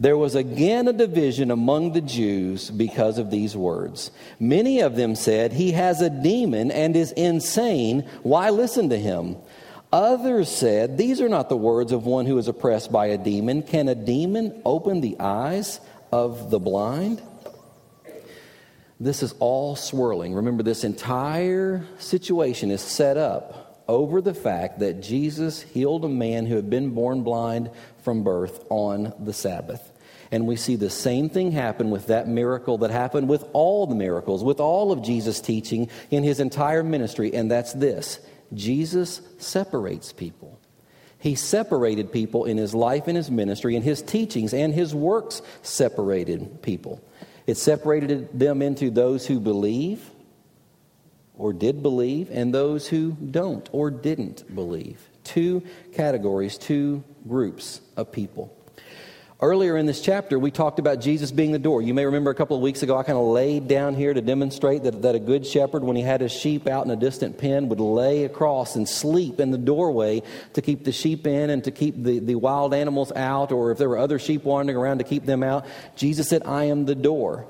There 0.00 0.16
was 0.16 0.34
again 0.34 0.88
a 0.88 0.94
division 0.94 1.50
among 1.50 1.92
the 1.92 2.00
Jews 2.00 2.70
because 2.70 3.18
of 3.18 3.30
these 3.30 3.54
words. 3.54 4.10
Many 4.38 4.80
of 4.80 4.96
them 4.96 5.14
said, 5.14 5.52
He 5.52 5.72
has 5.72 6.00
a 6.00 6.08
demon 6.08 6.70
and 6.70 6.96
is 6.96 7.12
insane. 7.12 8.08
Why 8.22 8.48
listen 8.48 8.88
to 8.88 8.98
him? 8.98 9.36
Others 9.92 10.48
said, 10.48 10.96
These 10.96 11.20
are 11.20 11.28
not 11.28 11.50
the 11.50 11.56
words 11.56 11.92
of 11.92 12.06
one 12.06 12.24
who 12.24 12.38
is 12.38 12.48
oppressed 12.48 12.90
by 12.90 13.08
a 13.08 13.18
demon. 13.18 13.62
Can 13.62 13.88
a 13.88 13.94
demon 13.94 14.62
open 14.64 15.02
the 15.02 15.20
eyes 15.20 15.80
of 16.10 16.50
the 16.50 16.58
blind? 16.58 17.20
This 18.98 19.22
is 19.22 19.34
all 19.38 19.76
swirling. 19.76 20.32
Remember, 20.32 20.62
this 20.62 20.82
entire 20.82 21.84
situation 21.98 22.70
is 22.70 22.80
set 22.80 23.18
up 23.18 23.84
over 23.86 24.22
the 24.22 24.34
fact 24.34 24.78
that 24.78 25.02
Jesus 25.02 25.60
healed 25.60 26.04
a 26.04 26.08
man 26.08 26.46
who 26.46 26.54
had 26.54 26.70
been 26.70 26.94
born 26.94 27.22
blind 27.22 27.70
from 28.02 28.22
birth 28.22 28.64
on 28.70 29.12
the 29.18 29.32
Sabbath. 29.32 29.89
And 30.32 30.46
we 30.46 30.56
see 30.56 30.76
the 30.76 30.90
same 30.90 31.28
thing 31.28 31.50
happen 31.52 31.90
with 31.90 32.06
that 32.06 32.28
miracle 32.28 32.78
that 32.78 32.90
happened 32.90 33.28
with 33.28 33.44
all 33.52 33.86
the 33.86 33.96
miracles, 33.96 34.44
with 34.44 34.60
all 34.60 34.92
of 34.92 35.02
Jesus' 35.02 35.40
teaching 35.40 35.88
in 36.10 36.22
his 36.22 36.38
entire 36.38 36.84
ministry, 36.84 37.34
and 37.34 37.50
that's 37.50 37.72
this 37.72 38.20
Jesus 38.54 39.20
separates 39.38 40.12
people. 40.12 40.58
He 41.18 41.34
separated 41.34 42.12
people 42.12 42.46
in 42.46 42.56
his 42.56 42.74
life 42.74 43.06
and 43.06 43.16
his 43.16 43.30
ministry, 43.30 43.74
and 43.76 43.84
his 43.84 44.02
teachings 44.02 44.54
and 44.54 44.72
his 44.72 44.94
works 44.94 45.42
separated 45.62 46.62
people. 46.62 47.02
It 47.46 47.56
separated 47.56 48.38
them 48.38 48.62
into 48.62 48.90
those 48.90 49.26
who 49.26 49.40
believe 49.40 50.08
or 51.36 51.52
did 51.54 51.82
believe, 51.82 52.28
and 52.30 52.52
those 52.54 52.86
who 52.86 53.12
don't 53.12 53.66
or 53.72 53.90
didn't 53.90 54.54
believe. 54.54 55.00
Two 55.24 55.62
categories, 55.94 56.58
two 56.58 57.02
groups 57.26 57.80
of 57.96 58.12
people. 58.12 58.54
Earlier 59.42 59.78
in 59.78 59.86
this 59.86 60.02
chapter, 60.02 60.38
we 60.38 60.50
talked 60.50 60.78
about 60.78 61.00
Jesus 61.00 61.30
being 61.30 61.52
the 61.52 61.58
door. 61.58 61.80
You 61.80 61.94
may 61.94 62.04
remember 62.04 62.30
a 62.30 62.34
couple 62.34 62.56
of 62.56 62.62
weeks 62.62 62.82
ago, 62.82 62.98
I 62.98 63.04
kind 63.04 63.16
of 63.16 63.24
laid 63.24 63.68
down 63.68 63.94
here 63.94 64.12
to 64.12 64.20
demonstrate 64.20 64.82
that, 64.82 65.00
that 65.00 65.14
a 65.14 65.18
good 65.18 65.46
shepherd, 65.46 65.82
when 65.82 65.96
he 65.96 66.02
had 66.02 66.20
his 66.20 66.30
sheep 66.30 66.66
out 66.66 66.84
in 66.84 66.90
a 66.90 66.96
distant 66.96 67.38
pen, 67.38 67.70
would 67.70 67.80
lay 67.80 68.24
across 68.24 68.76
and 68.76 68.86
sleep 68.86 69.40
in 69.40 69.50
the 69.50 69.56
doorway 69.56 70.22
to 70.52 70.60
keep 70.60 70.84
the 70.84 70.92
sheep 70.92 71.26
in 71.26 71.48
and 71.48 71.64
to 71.64 71.70
keep 71.70 72.02
the, 72.02 72.18
the 72.18 72.34
wild 72.34 72.74
animals 72.74 73.12
out, 73.12 73.50
or 73.50 73.70
if 73.70 73.78
there 73.78 73.88
were 73.88 73.96
other 73.96 74.18
sheep 74.18 74.44
wandering 74.44 74.76
around, 74.76 74.98
to 74.98 75.04
keep 75.04 75.24
them 75.24 75.42
out. 75.42 75.64
Jesus 75.96 76.28
said, 76.28 76.42
I 76.44 76.64
am 76.64 76.84
the 76.84 76.94
door. 76.94 77.46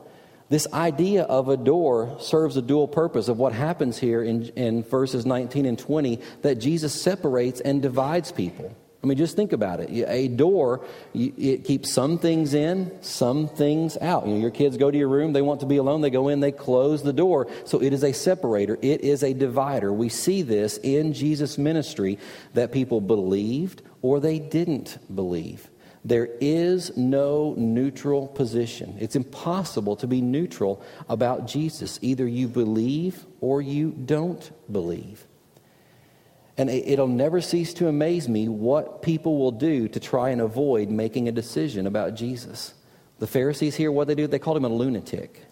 This 0.48 0.68
idea 0.72 1.24
of 1.24 1.48
a 1.48 1.56
door 1.56 2.18
serves 2.20 2.56
a 2.56 2.62
dual 2.62 2.86
purpose 2.86 3.26
of 3.26 3.38
what 3.38 3.52
happens 3.52 3.98
here 3.98 4.22
in, 4.22 4.44
in 4.50 4.84
verses 4.84 5.26
19 5.26 5.66
and 5.66 5.76
20 5.76 6.20
that 6.42 6.60
Jesus 6.60 7.02
separates 7.02 7.60
and 7.60 7.82
divides 7.82 8.30
people. 8.30 8.76
I 9.02 9.06
mean, 9.06 9.16
just 9.16 9.34
think 9.34 9.52
about 9.52 9.80
it. 9.80 9.90
A 9.90 10.28
door, 10.28 10.84
it 11.14 11.64
keeps 11.64 11.90
some 11.90 12.18
things 12.18 12.52
in, 12.52 12.92
some 13.02 13.48
things 13.48 13.96
out. 13.96 14.26
You 14.26 14.34
know, 14.34 14.40
your 14.40 14.50
kids 14.50 14.76
go 14.76 14.90
to 14.90 14.98
your 14.98 15.08
room, 15.08 15.32
they 15.32 15.40
want 15.40 15.60
to 15.60 15.66
be 15.66 15.78
alone, 15.78 16.02
they 16.02 16.10
go 16.10 16.28
in, 16.28 16.40
they 16.40 16.52
close 16.52 17.02
the 17.02 17.12
door. 17.14 17.48
So 17.64 17.80
it 17.80 17.94
is 17.94 18.04
a 18.04 18.12
separator, 18.12 18.78
it 18.82 19.00
is 19.00 19.22
a 19.22 19.32
divider. 19.32 19.90
We 19.90 20.10
see 20.10 20.42
this 20.42 20.78
in 20.82 21.14
Jesus' 21.14 21.56
ministry 21.56 22.18
that 22.52 22.72
people 22.72 23.00
believed 23.00 23.80
or 24.02 24.20
they 24.20 24.38
didn't 24.38 24.98
believe. 25.14 25.70
There 26.04 26.28
is 26.40 26.96
no 26.96 27.54
neutral 27.56 28.26
position. 28.26 28.96
It's 29.00 29.16
impossible 29.16 29.96
to 29.96 30.06
be 30.06 30.20
neutral 30.20 30.82
about 31.08 31.46
Jesus. 31.46 31.98
Either 32.02 32.26
you 32.26 32.48
believe 32.48 33.24
or 33.40 33.62
you 33.62 33.92
don't 33.92 34.50
believe. 34.70 35.26
And 36.60 36.68
it'll 36.68 37.08
never 37.08 37.40
cease 37.40 37.72
to 37.74 37.88
amaze 37.88 38.28
me 38.28 38.46
what 38.46 39.00
people 39.00 39.38
will 39.38 39.50
do 39.50 39.88
to 39.88 39.98
try 39.98 40.28
and 40.28 40.42
avoid 40.42 40.90
making 40.90 41.26
a 41.26 41.32
decision 41.32 41.86
about 41.86 42.14
Jesus. 42.14 42.74
The 43.18 43.26
Pharisees 43.26 43.76
here, 43.76 43.90
what 43.90 44.08
they 44.08 44.14
do, 44.14 44.26
they 44.26 44.38
called 44.38 44.58
him 44.58 44.66
a 44.66 44.68
lunatic. 44.68 45.42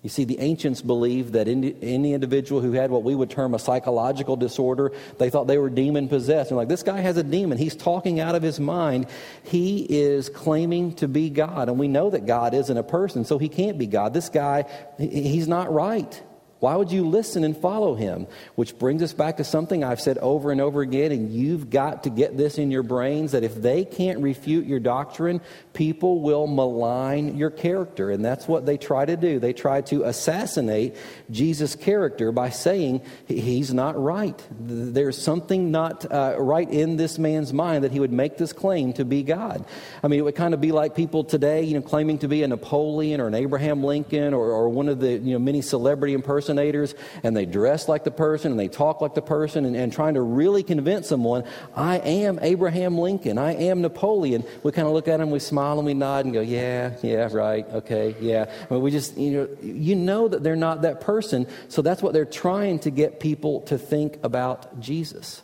You 0.00 0.08
see, 0.08 0.24
the 0.24 0.38
ancients 0.38 0.80
believed 0.80 1.34
that 1.34 1.46
any 1.46 2.14
individual 2.14 2.62
who 2.62 2.72
had 2.72 2.90
what 2.90 3.02
we 3.02 3.14
would 3.14 3.28
term 3.28 3.52
a 3.52 3.58
psychological 3.58 4.34
disorder, 4.34 4.92
they 5.18 5.28
thought 5.28 5.46
they 5.46 5.58
were 5.58 5.68
demon 5.68 6.08
possessed. 6.08 6.50
And 6.50 6.56
like, 6.56 6.68
this 6.68 6.82
guy 6.82 7.00
has 7.00 7.18
a 7.18 7.22
demon. 7.22 7.58
He's 7.58 7.76
talking 7.76 8.18
out 8.18 8.34
of 8.34 8.42
his 8.42 8.58
mind. 8.58 9.08
He 9.42 9.86
is 9.90 10.30
claiming 10.30 10.94
to 10.94 11.06
be 11.06 11.28
God. 11.28 11.68
And 11.68 11.78
we 11.78 11.88
know 11.88 12.08
that 12.08 12.24
God 12.24 12.54
isn't 12.54 12.78
a 12.78 12.82
person, 12.82 13.26
so 13.26 13.36
he 13.36 13.50
can't 13.50 13.76
be 13.76 13.86
God. 13.86 14.14
This 14.14 14.30
guy, 14.30 14.64
he's 14.96 15.48
not 15.48 15.70
right. 15.70 16.22
Why 16.58 16.74
would 16.74 16.90
you 16.90 17.06
listen 17.06 17.44
and 17.44 17.54
follow 17.54 17.94
him? 17.94 18.26
Which 18.54 18.78
brings 18.78 19.02
us 19.02 19.12
back 19.12 19.36
to 19.36 19.44
something 19.44 19.84
I've 19.84 20.00
said 20.00 20.16
over 20.18 20.50
and 20.50 20.60
over 20.60 20.80
again, 20.80 21.12
and 21.12 21.30
you've 21.30 21.68
got 21.68 22.04
to 22.04 22.10
get 22.10 22.38
this 22.38 22.56
in 22.56 22.70
your 22.70 22.82
brains 22.82 23.32
that 23.32 23.44
if 23.44 23.54
they 23.54 23.84
can't 23.84 24.20
refute 24.20 24.64
your 24.66 24.80
doctrine, 24.80 25.42
people 25.74 26.22
will 26.22 26.46
malign 26.46 27.36
your 27.36 27.50
character. 27.50 28.10
And 28.10 28.24
that's 28.24 28.48
what 28.48 28.64
they 28.64 28.78
try 28.78 29.04
to 29.04 29.18
do. 29.18 29.38
They 29.38 29.52
try 29.52 29.82
to 29.82 30.04
assassinate 30.04 30.96
Jesus' 31.30 31.76
character 31.76 32.32
by 32.32 32.48
saying 32.48 33.02
he's 33.26 33.74
not 33.74 34.02
right. 34.02 34.42
There's 34.58 35.20
something 35.20 35.70
not 35.70 36.10
uh, 36.10 36.36
right 36.38 36.70
in 36.70 36.96
this 36.96 37.18
man's 37.18 37.52
mind 37.52 37.84
that 37.84 37.92
he 37.92 38.00
would 38.00 38.12
make 38.12 38.38
this 38.38 38.54
claim 38.54 38.94
to 38.94 39.04
be 39.04 39.22
God. 39.22 39.62
I 40.02 40.08
mean, 40.08 40.20
it 40.20 40.22
would 40.22 40.36
kind 40.36 40.54
of 40.54 40.60
be 40.62 40.72
like 40.72 40.94
people 40.94 41.22
today, 41.22 41.64
you 41.64 41.74
know, 41.74 41.82
claiming 41.82 42.18
to 42.20 42.28
be 42.28 42.42
a 42.42 42.48
Napoleon 42.48 43.20
or 43.20 43.26
an 43.26 43.34
Abraham 43.34 43.84
Lincoln 43.84 44.32
or, 44.32 44.50
or 44.52 44.70
one 44.70 44.88
of 44.88 45.00
the, 45.00 45.12
you 45.18 45.34
know, 45.34 45.38
many 45.38 45.60
celebrity 45.60 46.14
impersonators 46.14 46.45
impersonators 46.48 46.94
and 47.22 47.36
they 47.36 47.46
dress 47.46 47.88
like 47.88 48.04
the 48.04 48.10
person 48.10 48.50
and 48.50 48.60
they 48.60 48.68
talk 48.68 49.00
like 49.00 49.14
the 49.14 49.22
person 49.22 49.64
and, 49.64 49.76
and 49.76 49.92
trying 49.92 50.14
to 50.14 50.22
really 50.22 50.62
convince 50.62 51.08
someone, 51.08 51.44
I 51.74 51.98
am 51.98 52.38
Abraham 52.42 52.98
Lincoln, 52.98 53.38
I 53.38 53.54
am 53.54 53.82
Napoleon. 53.82 54.44
We 54.62 54.72
kind 54.72 54.86
of 54.86 54.94
look 54.94 55.08
at 55.08 55.18
them, 55.18 55.30
we 55.30 55.38
smile 55.38 55.78
and 55.78 55.86
we 55.86 55.94
nod 55.94 56.24
and 56.24 56.34
go, 56.34 56.40
yeah, 56.40 56.96
yeah, 57.02 57.28
right, 57.32 57.66
okay, 57.72 58.14
yeah. 58.20 58.50
Mean, 58.70 58.80
we 58.80 58.90
just, 58.90 59.16
you 59.16 59.30
know, 59.32 59.48
you 59.62 59.96
know 59.96 60.28
that 60.28 60.42
they're 60.42 60.56
not 60.56 60.82
that 60.82 61.00
person. 61.00 61.46
So 61.68 61.82
that's 61.82 62.02
what 62.02 62.12
they're 62.12 62.24
trying 62.24 62.80
to 62.80 62.90
get 62.90 63.20
people 63.20 63.62
to 63.62 63.78
think 63.78 64.18
about 64.22 64.80
Jesus. 64.80 65.42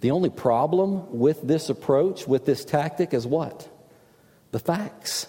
The 0.00 0.10
only 0.10 0.30
problem 0.30 1.18
with 1.18 1.42
this 1.42 1.68
approach, 1.68 2.26
with 2.26 2.44
this 2.44 2.64
tactic, 2.64 3.14
is 3.14 3.26
what? 3.26 3.68
The 4.50 4.58
facts. 4.58 5.28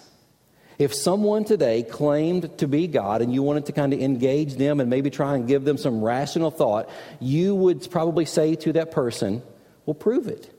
If 0.78 0.92
someone 0.94 1.44
today 1.44 1.82
claimed 1.82 2.58
to 2.58 2.66
be 2.66 2.88
God 2.88 3.22
and 3.22 3.32
you 3.32 3.42
wanted 3.42 3.66
to 3.66 3.72
kind 3.72 3.92
of 3.92 4.00
engage 4.00 4.54
them 4.54 4.80
and 4.80 4.90
maybe 4.90 5.10
try 5.10 5.34
and 5.34 5.46
give 5.46 5.64
them 5.64 5.78
some 5.78 6.02
rational 6.02 6.50
thought, 6.50 6.88
you 7.20 7.54
would 7.54 7.88
probably 7.90 8.24
say 8.24 8.56
to 8.56 8.72
that 8.72 8.90
person, 8.90 9.42
Well, 9.86 9.94
prove 9.94 10.26
it. 10.26 10.50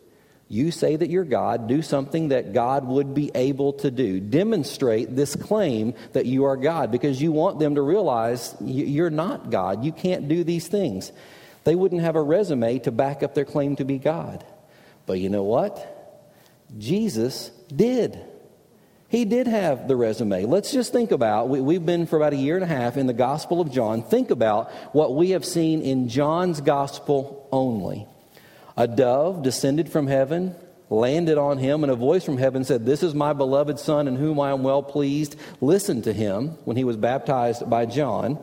You 0.47 0.71
say 0.71 0.95
that 0.95 1.10
you're 1.10 1.25
God, 1.25 1.67
do 1.67 1.82
something 1.82 2.30
that 2.30 2.54
God 2.54 2.86
would 2.86 3.15
be 3.15 3.32
able 3.34 3.73
to 3.73 3.89
do. 3.89 4.19
Demonstrate 4.19 5.15
this 5.15 5.36
claim 5.36 5.95
that 6.13 6.28
you 6.28 6.45
are 6.45 6.56
God 6.56 6.91
because 6.91 7.19
you 7.19 7.32
want 7.32 7.58
them 7.58 7.75
to 7.75 7.82
realize 7.82 8.56
you're 8.62 9.10
not 9.10 9.49
God. 9.49 9.84
You 9.84 9.91
can't 9.91 10.28
do 10.28 10.43
these 10.43 10.67
things. 10.67 11.12
They 11.63 11.73
wouldn't 11.73 12.01
have 12.01 12.15
a 12.15 12.21
resume 12.21 12.78
to 12.80 12.91
back 12.91 13.23
up 13.23 13.34
their 13.34 13.43
claim 13.43 13.75
to 13.78 13.86
be 13.86 13.97
God. 13.97 14.45
But 15.08 15.19
you 15.19 15.30
know 15.30 15.43
what? 15.43 15.91
Jesus 16.78 17.49
did. 17.75 18.23
He 19.15 19.23
did 19.23 19.47
have 19.47 19.88
the 19.88 19.95
resume. 19.95 20.43
Let's 20.43 20.73
just 20.73 20.91
think 20.91 21.12
about, 21.12 21.47
we, 21.47 21.75
have 21.75 21.86
been 21.86 22.06
for 22.06 22.17
about 22.17 22.34
a 22.34 22.36
year 22.36 22.56
and 22.56 22.65
a 22.65 22.67
half 22.67 22.97
in 22.97 23.08
the 23.08 23.13
Gospel 23.13 23.62
of 23.62 23.71
John. 23.71 24.04
Think 24.04 24.30
about 24.30 24.69
what 24.93 25.15
we 25.15 25.30
have 25.30 25.45
seen 25.45 25.82
in 25.82 26.10
John's 26.10 26.60
Gospel 26.60 27.47
only. 27.49 28.08
A 28.75 28.89
dove 28.89 29.41
descended 29.41 29.88
from 29.88 30.08
heaven, 30.08 30.54
landed 30.89 31.38
on 31.38 31.60
him, 31.60 31.86
and 31.86 31.93
a 31.93 31.95
voice 31.95 32.25
from 32.25 32.38
heaven 32.38 32.65
said, 32.65 32.86
This 32.86 33.04
is 33.04 33.15
my 33.15 33.32
beloved 33.32 33.80
Son 33.80 34.10
in 34.10 34.17
whom 34.17 34.38
I 34.38 34.51
am 34.51 34.63
well 34.63 34.84
pleased. 34.84 35.38
Listen 35.62 36.01
to 36.01 36.12
him 36.12 36.49
when 36.65 36.75
he 36.75 36.84
was 36.84 36.97
baptized 36.97 37.69
by 37.69 37.86
John. 37.86 38.38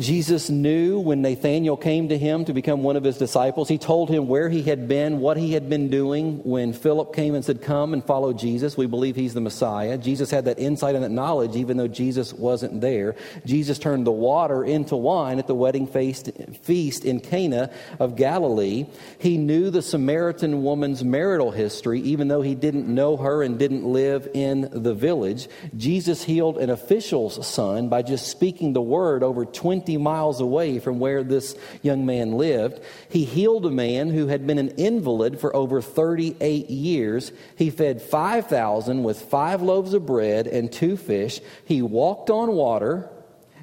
Jesus 0.00 0.48
knew 0.48 0.98
when 0.98 1.20
Nathanael 1.20 1.76
came 1.76 2.08
to 2.08 2.16
him 2.16 2.46
to 2.46 2.54
become 2.54 2.82
one 2.82 2.96
of 2.96 3.04
his 3.04 3.18
disciples. 3.18 3.68
He 3.68 3.76
told 3.76 4.08
him 4.08 4.28
where 4.28 4.48
he 4.48 4.62
had 4.62 4.88
been, 4.88 5.20
what 5.20 5.36
he 5.36 5.52
had 5.52 5.68
been 5.68 5.90
doing 5.90 6.38
when 6.42 6.72
Philip 6.72 7.14
came 7.14 7.34
and 7.34 7.44
said, 7.44 7.60
Come 7.60 7.92
and 7.92 8.02
follow 8.02 8.32
Jesus. 8.32 8.78
We 8.78 8.86
believe 8.86 9.14
he's 9.14 9.34
the 9.34 9.42
Messiah. 9.42 9.98
Jesus 9.98 10.30
had 10.30 10.46
that 10.46 10.58
insight 10.58 10.94
and 10.94 11.04
that 11.04 11.10
knowledge, 11.10 11.54
even 11.54 11.76
though 11.76 11.86
Jesus 11.86 12.32
wasn't 12.32 12.80
there. 12.80 13.14
Jesus 13.44 13.78
turned 13.78 14.06
the 14.06 14.10
water 14.10 14.64
into 14.64 14.96
wine 14.96 15.38
at 15.38 15.46
the 15.46 15.54
wedding 15.54 15.86
feast 15.86 17.04
in 17.04 17.20
Cana 17.20 17.70
of 17.98 18.16
Galilee. 18.16 18.86
He 19.18 19.36
knew 19.36 19.68
the 19.68 19.82
Samaritan 19.82 20.62
woman's 20.62 21.04
marital 21.04 21.50
history, 21.50 22.00
even 22.00 22.28
though 22.28 22.42
he 22.42 22.54
didn't 22.54 22.88
know 22.88 23.18
her 23.18 23.42
and 23.42 23.58
didn't 23.58 23.84
live 23.84 24.28
in 24.32 24.68
the 24.72 24.94
village. 24.94 25.48
Jesus 25.76 26.24
healed 26.24 26.56
an 26.56 26.70
official's 26.70 27.46
son 27.46 27.90
by 27.90 28.00
just 28.00 28.28
speaking 28.28 28.72
the 28.72 28.80
word 28.80 29.22
over 29.22 29.44
20 29.44 29.89
50 29.90 29.96
miles 30.04 30.40
away 30.40 30.78
from 30.78 31.00
where 31.00 31.24
this 31.24 31.56
young 31.82 32.06
man 32.06 32.32
lived. 32.32 32.80
He 33.08 33.24
healed 33.24 33.66
a 33.66 33.72
man 33.72 34.10
who 34.10 34.28
had 34.28 34.46
been 34.46 34.58
an 34.58 34.68
invalid 34.76 35.40
for 35.40 35.54
over 35.56 35.82
38 35.82 36.70
years. 36.70 37.32
He 37.56 37.70
fed 37.70 38.00
5,000 38.00 39.02
with 39.02 39.20
five 39.20 39.62
loaves 39.62 39.92
of 39.92 40.06
bread 40.06 40.46
and 40.46 40.70
two 40.70 40.96
fish. 40.96 41.40
He 41.64 41.82
walked 41.82 42.30
on 42.30 42.52
water. 42.52 43.10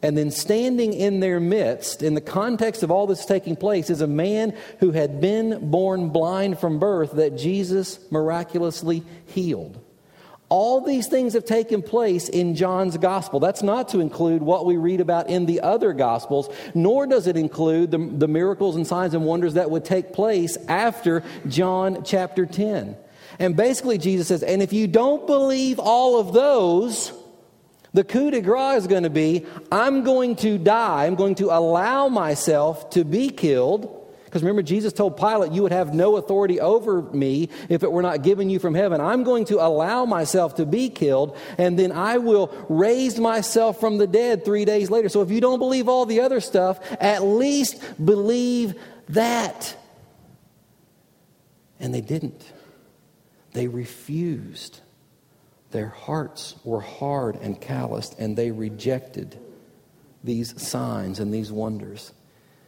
And 0.04 0.18
then 0.18 0.30
standing 0.30 0.94
in 0.94 1.22
their 1.22 1.40
midst, 1.40 2.04
in 2.04 2.13
the 2.13 2.22
context 2.22 2.84
of 2.84 2.92
all 2.92 3.08
this 3.08 3.26
taking 3.26 3.56
place, 3.56 3.90
is 3.90 4.02
a 4.02 4.08
man 4.08 4.54
who 4.80 4.92
had 4.92 5.22
been 5.22 5.72
born 5.72 6.10
blind 6.10 6.60
from 6.60 6.78
birth 6.78 7.13
that 7.13 7.38
Jesus 7.38 8.00
miraculously 8.12 9.04
healed. 9.28 9.80
All 10.49 10.79
these 10.79 11.07
things 11.07 11.33
have 11.33 11.43
taken 11.43 11.81
place 11.81 12.29
in 12.29 12.55
John's 12.55 12.97
gospel. 12.97 13.41
That's 13.41 13.63
not 13.63 13.89
to 13.89 13.99
include 13.99 14.41
what 14.41 14.65
we 14.65 14.77
read 14.77 15.01
about 15.01 15.29
in 15.29 15.45
the 15.45 15.60
other 15.60 15.91
gospels, 15.91 16.49
nor 16.73 17.05
does 17.05 17.27
it 17.27 17.36
include 17.36 17.91
the, 17.91 17.97
the, 17.97 18.29
miracles 18.29 18.77
and 18.77 18.88
signs 18.88 19.13
and 19.13 19.25
wonders 19.25 19.55
that 19.55 19.69
would 19.69 19.83
take 19.83 20.13
place 20.13 20.57
after 20.69 21.21
John 21.49 22.03
chapter 22.05 22.45
10. 22.45 22.95
And 23.39 23.57
basically, 23.57 23.97
Jesus 23.97 24.29
says, 24.29 24.41
and 24.41 24.62
if 24.62 24.71
you 24.71 24.88
don't 24.88 25.27
believe 25.27 25.79
all 25.79 26.17
of 26.17 26.31
those, 26.31 27.12
the 27.93 28.05
coup 28.05 28.31
de 28.31 28.39
grace 28.39 28.81
is 28.81 28.88
going 28.88 29.03
to 29.03 29.10
be 29.10 29.45
I'm 29.69 30.03
going 30.03 30.38
to 30.38 30.57
die, 30.57 31.05
I'm 31.05 31.15
going 31.15 31.36
to 31.36 31.45
allow 31.47 32.07
myself 32.07 32.89
to 32.91 33.03
be 33.03 33.29
killed 33.29 33.96
because 34.38 34.43
remember, 34.43 34.62
Jesus 34.62 34.93
told 34.93 35.17
Pilate, 35.17 35.52
You 35.52 35.63
would 35.63 35.71
have 35.71 35.95
no 35.95 36.17
authority 36.17 36.60
over 36.60 37.02
me 37.02 37.50
if 37.69 37.82
it 37.82 37.91
were 37.91 38.04
not 38.04 38.21
given 38.21 38.52
you 38.52 38.60
from 38.60 38.76
heaven. 38.76 39.02
I'm 39.02 39.23
going 39.23 39.45
to 39.45 39.65
allow 39.65 40.06
myself 40.06 40.58
to 40.58 40.65
be 40.67 40.91
killed, 40.91 41.36
and 41.58 41.78
then 41.80 41.91
I 41.91 42.19
will 42.19 42.54
raise 42.69 43.17
myself 43.17 43.80
from 43.80 43.97
the 43.97 44.06
dead 44.06 44.45
three 44.45 44.63
days 44.63 44.91
later. 44.91 45.10
So 45.10 45.23
if 45.23 45.32
you 45.32 45.41
don't 45.41 45.58
believe 45.58 45.89
all 45.89 46.06
the 46.06 46.19
other 46.19 46.39
stuff, 46.39 46.80
at 47.02 47.23
least 47.23 47.82
believe 48.06 48.76
that. 49.10 49.76
And 51.80 51.91
they 51.91 52.02
didn't. 52.02 52.43
They 53.54 53.67
refused. 53.67 54.82
Their 55.71 55.89
hearts 55.89 56.54
were 56.63 56.82
hard 56.82 57.38
and 57.38 57.60
calloused, 57.60 58.19
and 58.19 58.38
they 58.38 58.52
rejected 58.52 59.39
these 60.23 60.62
signs 60.62 61.19
and 61.19 61.34
these 61.34 61.52
wonders. 61.52 62.13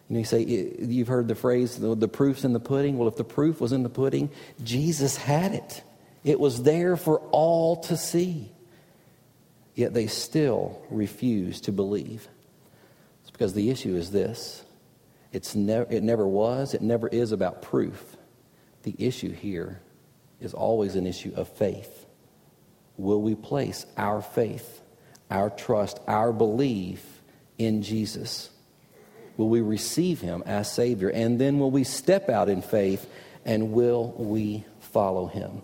You 0.10 0.16
know, 0.16 0.20
you 0.20 0.26
say, 0.26 0.42
you've 0.42 1.08
heard 1.08 1.28
the 1.28 1.36
phrase, 1.36 1.78
the 1.78 2.08
proof's 2.08 2.44
in 2.44 2.54
the 2.54 2.60
pudding. 2.60 2.98
Well, 2.98 3.08
if 3.08 3.16
the 3.16 3.24
proof 3.24 3.62
was 3.62 3.72
in 3.72 3.84
the 3.84 3.90
pudding, 3.90 4.32
Jesus 4.64 5.16
had 5.16 5.54
it. 5.54 5.84
It 6.24 6.40
was 6.40 6.64
there 6.64 6.98
for 6.98 7.20
all 7.32 7.78
to 7.84 7.96
see. 7.96 8.52
Yet 9.76 9.94
they 9.94 10.08
still 10.08 10.82
refuse 10.90 11.62
to 11.62 11.72
believe. 11.72 12.28
It's 13.22 13.32
because 13.32 13.54
the 13.54 13.70
issue 13.70 13.96
is 13.96 14.10
this 14.12 14.64
it's 15.32 15.56
never, 15.56 15.92
it 15.92 16.02
never 16.02 16.28
was, 16.28 16.74
it 16.74 16.82
never 16.82 17.08
is 17.08 17.32
about 17.32 17.62
proof. 17.62 18.18
The 18.84 18.96
issue 18.98 19.32
here 19.32 19.80
is 20.42 20.56
always 20.56 20.96
an 20.96 21.06
issue 21.06 21.34
of 21.36 21.48
faith. 21.48 22.08
Will 22.98 23.22
we 23.22 23.36
place 23.36 23.86
our 23.96 24.22
faith, 24.22 24.82
our 25.30 25.52
trust, 25.52 26.00
our 26.08 26.34
belief 26.34 27.22
in 27.60 27.84
Jesus? 27.84 28.50
Will 29.40 29.48
we 29.48 29.62
receive 29.62 30.20
him 30.20 30.44
as 30.46 30.70
Savior? 30.70 31.08
And 31.08 31.40
then 31.40 31.60
will 31.60 31.72
we 31.72 31.86
step 31.86 32.28
out 32.28 32.50
in 32.50 32.62
faith 32.62 33.10
and 33.46 33.72
will 33.72 34.14
we 34.18 34.66
follow 34.82 35.28
him? 35.28 35.62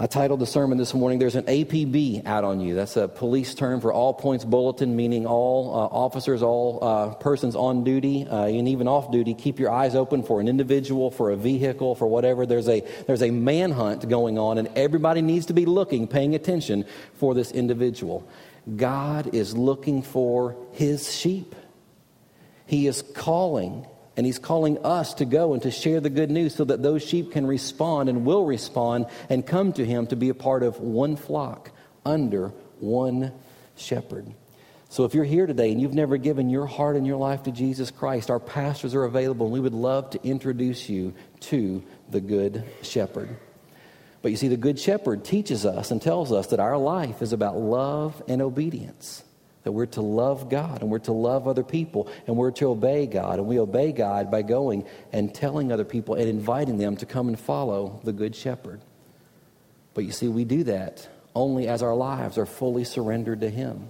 I 0.00 0.08
titled 0.08 0.40
the 0.40 0.46
sermon 0.46 0.76
this 0.76 0.92
morning, 0.92 1.20
There's 1.20 1.36
an 1.36 1.44
APB 1.44 2.26
out 2.26 2.42
on 2.42 2.58
you. 2.58 2.74
That's 2.74 2.96
a 2.96 3.06
police 3.06 3.54
term 3.54 3.80
for 3.80 3.92
all 3.92 4.12
points 4.12 4.44
bulletin, 4.44 4.96
meaning 4.96 5.26
all 5.26 5.72
uh, 5.72 5.94
officers, 5.94 6.42
all 6.42 6.82
uh, 6.82 7.14
persons 7.14 7.54
on 7.54 7.84
duty, 7.84 8.26
uh, 8.26 8.46
and 8.46 8.66
even 8.66 8.88
off 8.88 9.12
duty. 9.12 9.32
Keep 9.32 9.60
your 9.60 9.70
eyes 9.70 9.94
open 9.94 10.24
for 10.24 10.40
an 10.40 10.48
individual, 10.48 11.12
for 11.12 11.30
a 11.30 11.36
vehicle, 11.36 11.94
for 11.94 12.08
whatever. 12.08 12.46
There's 12.46 12.68
a, 12.68 12.80
there's 13.06 13.22
a 13.22 13.30
manhunt 13.30 14.08
going 14.08 14.38
on, 14.38 14.58
and 14.58 14.66
everybody 14.74 15.22
needs 15.22 15.46
to 15.46 15.52
be 15.52 15.66
looking, 15.66 16.08
paying 16.08 16.34
attention 16.34 16.84
for 17.14 17.32
this 17.32 17.52
individual. 17.52 18.28
God 18.74 19.36
is 19.36 19.56
looking 19.56 20.02
for 20.02 20.56
his 20.72 21.14
sheep. 21.14 21.54
He 22.70 22.86
is 22.86 23.02
calling, 23.02 23.84
and 24.16 24.24
He's 24.24 24.38
calling 24.38 24.78
us 24.86 25.14
to 25.14 25.24
go 25.24 25.54
and 25.54 25.62
to 25.62 25.72
share 25.72 25.98
the 25.98 26.08
good 26.08 26.30
news 26.30 26.54
so 26.54 26.62
that 26.62 26.84
those 26.84 27.02
sheep 27.02 27.32
can 27.32 27.44
respond 27.44 28.08
and 28.08 28.24
will 28.24 28.44
respond 28.44 29.06
and 29.28 29.44
come 29.44 29.72
to 29.72 29.84
Him 29.84 30.06
to 30.06 30.14
be 30.14 30.28
a 30.28 30.34
part 30.34 30.62
of 30.62 30.78
one 30.78 31.16
flock 31.16 31.72
under 32.06 32.52
one 32.78 33.32
shepherd. 33.74 34.32
So 34.88 35.04
if 35.04 35.14
you're 35.14 35.24
here 35.24 35.48
today 35.48 35.72
and 35.72 35.80
you've 35.80 35.94
never 35.94 36.16
given 36.16 36.48
your 36.48 36.66
heart 36.66 36.94
and 36.94 37.04
your 37.04 37.16
life 37.16 37.42
to 37.42 37.50
Jesus 37.50 37.90
Christ, 37.90 38.30
our 38.30 38.38
pastors 38.38 38.94
are 38.94 39.02
available 39.02 39.46
and 39.46 39.52
we 39.52 39.58
would 39.58 39.74
love 39.74 40.10
to 40.10 40.22
introduce 40.22 40.88
you 40.88 41.12
to 41.40 41.82
the 42.08 42.20
Good 42.20 42.62
Shepherd. 42.82 43.36
But 44.22 44.30
you 44.30 44.36
see, 44.36 44.46
the 44.46 44.56
Good 44.56 44.78
Shepherd 44.78 45.24
teaches 45.24 45.66
us 45.66 45.90
and 45.90 46.00
tells 46.00 46.30
us 46.30 46.46
that 46.48 46.60
our 46.60 46.78
life 46.78 47.20
is 47.20 47.32
about 47.32 47.56
love 47.56 48.22
and 48.28 48.40
obedience. 48.40 49.24
That 49.64 49.72
we're 49.72 49.86
to 49.86 50.00
love 50.00 50.48
God 50.48 50.80
and 50.80 50.90
we're 50.90 51.00
to 51.00 51.12
love 51.12 51.46
other 51.46 51.62
people 51.62 52.10
and 52.26 52.36
we're 52.36 52.50
to 52.52 52.70
obey 52.70 53.06
God. 53.06 53.38
And 53.38 53.46
we 53.46 53.58
obey 53.58 53.92
God 53.92 54.30
by 54.30 54.42
going 54.42 54.86
and 55.12 55.34
telling 55.34 55.70
other 55.70 55.84
people 55.84 56.14
and 56.14 56.28
inviting 56.28 56.78
them 56.78 56.96
to 56.96 57.06
come 57.06 57.28
and 57.28 57.38
follow 57.38 58.00
the 58.04 58.12
Good 58.12 58.34
Shepherd. 58.34 58.80
But 59.92 60.04
you 60.04 60.12
see, 60.12 60.28
we 60.28 60.44
do 60.44 60.64
that 60.64 61.08
only 61.34 61.68
as 61.68 61.82
our 61.82 61.94
lives 61.94 62.38
are 62.38 62.46
fully 62.46 62.84
surrendered 62.84 63.40
to 63.40 63.50
Him. 63.50 63.88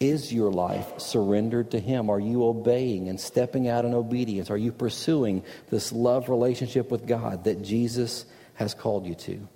Is 0.00 0.32
your 0.32 0.50
life 0.50 0.98
surrendered 0.98 1.72
to 1.72 1.78
Him? 1.78 2.08
Are 2.08 2.18
you 2.18 2.44
obeying 2.46 3.08
and 3.08 3.20
stepping 3.20 3.68
out 3.68 3.84
in 3.84 3.92
obedience? 3.92 4.50
Are 4.50 4.56
you 4.56 4.72
pursuing 4.72 5.44
this 5.68 5.92
love 5.92 6.30
relationship 6.30 6.90
with 6.90 7.06
God 7.06 7.44
that 7.44 7.62
Jesus 7.62 8.24
has 8.54 8.72
called 8.72 9.06
you 9.06 9.14
to? 9.16 9.46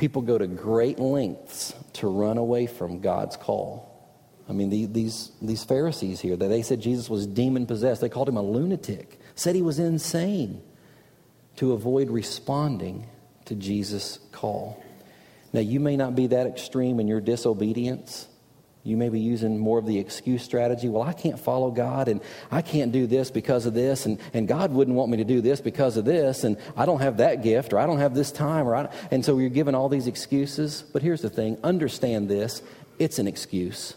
People 0.00 0.22
go 0.22 0.38
to 0.38 0.46
great 0.46 0.98
lengths 0.98 1.74
to 1.92 2.08
run 2.08 2.38
away 2.38 2.66
from 2.66 3.00
God's 3.00 3.36
call. 3.36 3.86
I 4.48 4.52
mean, 4.54 4.70
the, 4.70 4.86
these, 4.86 5.30
these 5.42 5.62
Pharisees 5.62 6.20
here, 6.20 6.36
they 6.36 6.62
said 6.62 6.80
Jesus 6.80 7.10
was 7.10 7.26
demon 7.26 7.66
possessed. 7.66 8.00
They 8.00 8.08
called 8.08 8.26
him 8.26 8.38
a 8.38 8.42
lunatic, 8.42 9.20
said 9.34 9.54
he 9.54 9.60
was 9.60 9.78
insane 9.78 10.62
to 11.56 11.72
avoid 11.72 12.08
responding 12.08 13.06
to 13.44 13.54
Jesus' 13.54 14.18
call. 14.32 14.82
Now, 15.52 15.60
you 15.60 15.80
may 15.80 15.98
not 15.98 16.16
be 16.16 16.28
that 16.28 16.46
extreme 16.46 16.98
in 16.98 17.06
your 17.06 17.20
disobedience. 17.20 18.26
You 18.90 18.96
may 18.96 19.08
be 19.08 19.20
using 19.20 19.56
more 19.56 19.78
of 19.78 19.86
the 19.86 19.98
excuse 19.98 20.42
strategy. 20.42 20.88
Well, 20.88 21.02
I 21.02 21.12
can't 21.12 21.38
follow 21.38 21.70
God, 21.70 22.08
and 22.08 22.20
I 22.50 22.60
can't 22.60 22.90
do 22.90 23.06
this 23.06 23.30
because 23.30 23.66
of 23.66 23.72
this, 23.72 24.04
and, 24.04 24.18
and 24.34 24.48
God 24.48 24.72
wouldn't 24.72 24.96
want 24.96 25.10
me 25.10 25.18
to 25.18 25.24
do 25.24 25.40
this 25.40 25.60
because 25.60 25.96
of 25.96 26.04
this, 26.04 26.42
and 26.42 26.56
I 26.76 26.86
don't 26.86 27.00
have 27.00 27.18
that 27.18 27.44
gift, 27.44 27.72
or 27.72 27.78
I 27.78 27.86
don't 27.86 27.98
have 27.98 28.14
this 28.14 28.32
time, 28.32 28.66
or 28.66 28.74
I 28.74 28.88
and 29.12 29.24
so 29.24 29.38
you're 29.38 29.48
giving 29.48 29.76
all 29.76 29.88
these 29.88 30.08
excuses. 30.08 30.82
But 30.82 31.02
here's 31.02 31.22
the 31.22 31.30
thing 31.30 31.56
understand 31.62 32.28
this 32.28 32.62
it's 32.98 33.20
an 33.20 33.28
excuse. 33.28 33.94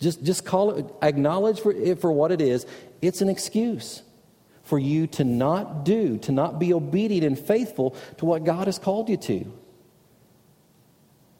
Just, 0.00 0.24
just 0.24 0.44
call 0.44 0.72
it, 0.72 0.86
acknowledge 1.02 1.60
for 1.60 1.72
it 1.72 2.00
for 2.00 2.10
what 2.10 2.32
it 2.32 2.40
is. 2.40 2.66
It's 3.02 3.20
an 3.20 3.28
excuse 3.28 4.02
for 4.62 4.78
you 4.78 5.06
to 5.08 5.24
not 5.24 5.84
do, 5.84 6.18
to 6.18 6.32
not 6.32 6.58
be 6.58 6.72
obedient 6.72 7.24
and 7.24 7.38
faithful 7.38 7.94
to 8.16 8.24
what 8.24 8.44
God 8.44 8.66
has 8.66 8.78
called 8.78 9.08
you 9.10 9.16
to. 9.18 9.52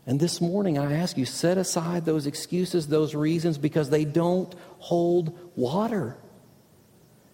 And 0.06 0.20
this 0.20 0.40
morning, 0.40 0.78
I 0.78 0.94
ask 0.94 1.16
you, 1.16 1.24
set 1.24 1.56
aside 1.56 2.04
those 2.04 2.26
excuses, 2.26 2.88
those 2.88 3.14
reasons, 3.14 3.56
because 3.56 3.88
they 3.88 4.04
don't 4.04 4.54
hold 4.78 5.38
water. 5.56 6.16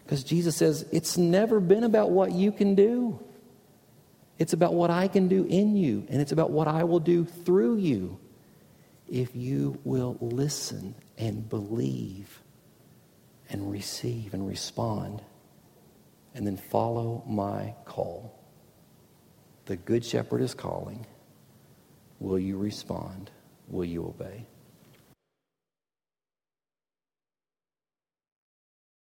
Because 0.05 0.23
Jesus 0.23 0.57
says, 0.57 0.87
it's 0.93 1.19
never 1.19 1.59
been 1.59 1.85
about 1.85 2.11
what 2.11 2.33
you 2.33 2.53
can 2.53 2.75
do. 2.75 3.19
It's 4.39 4.53
about 4.53 4.73
what 4.73 4.91
I 4.91 5.09
can 5.09 5.29
do 5.29 5.45
in 5.45 5.77
you, 5.77 6.07
and 6.09 6.21
it's 6.21 6.33
about 6.33 6.51
what 6.51 6.69
I 6.69 6.85
will 6.85 7.01
do 7.01 7.25
through 7.25 7.77
you 7.77 8.19
if 9.09 9.35
you 9.35 9.79
will 9.85 10.17
listen 10.21 10.95
and 11.19 11.49
believe 11.49 12.41
and 13.51 13.71
receive 13.71 14.33
and 14.33 14.47
respond 14.47 15.23
and 16.35 16.47
then 16.47 16.57
follow 16.57 17.25
my 17.27 17.75
call. 17.85 18.39
The 19.67 19.77
Good 19.77 20.05
Shepherd 20.05 20.41
is 20.41 20.55
calling. 20.55 21.05
Will 22.21 22.39
you 22.39 22.59
respond? 22.59 23.31
Will 23.69 23.87
you 23.87 24.05
obey? 24.05 24.47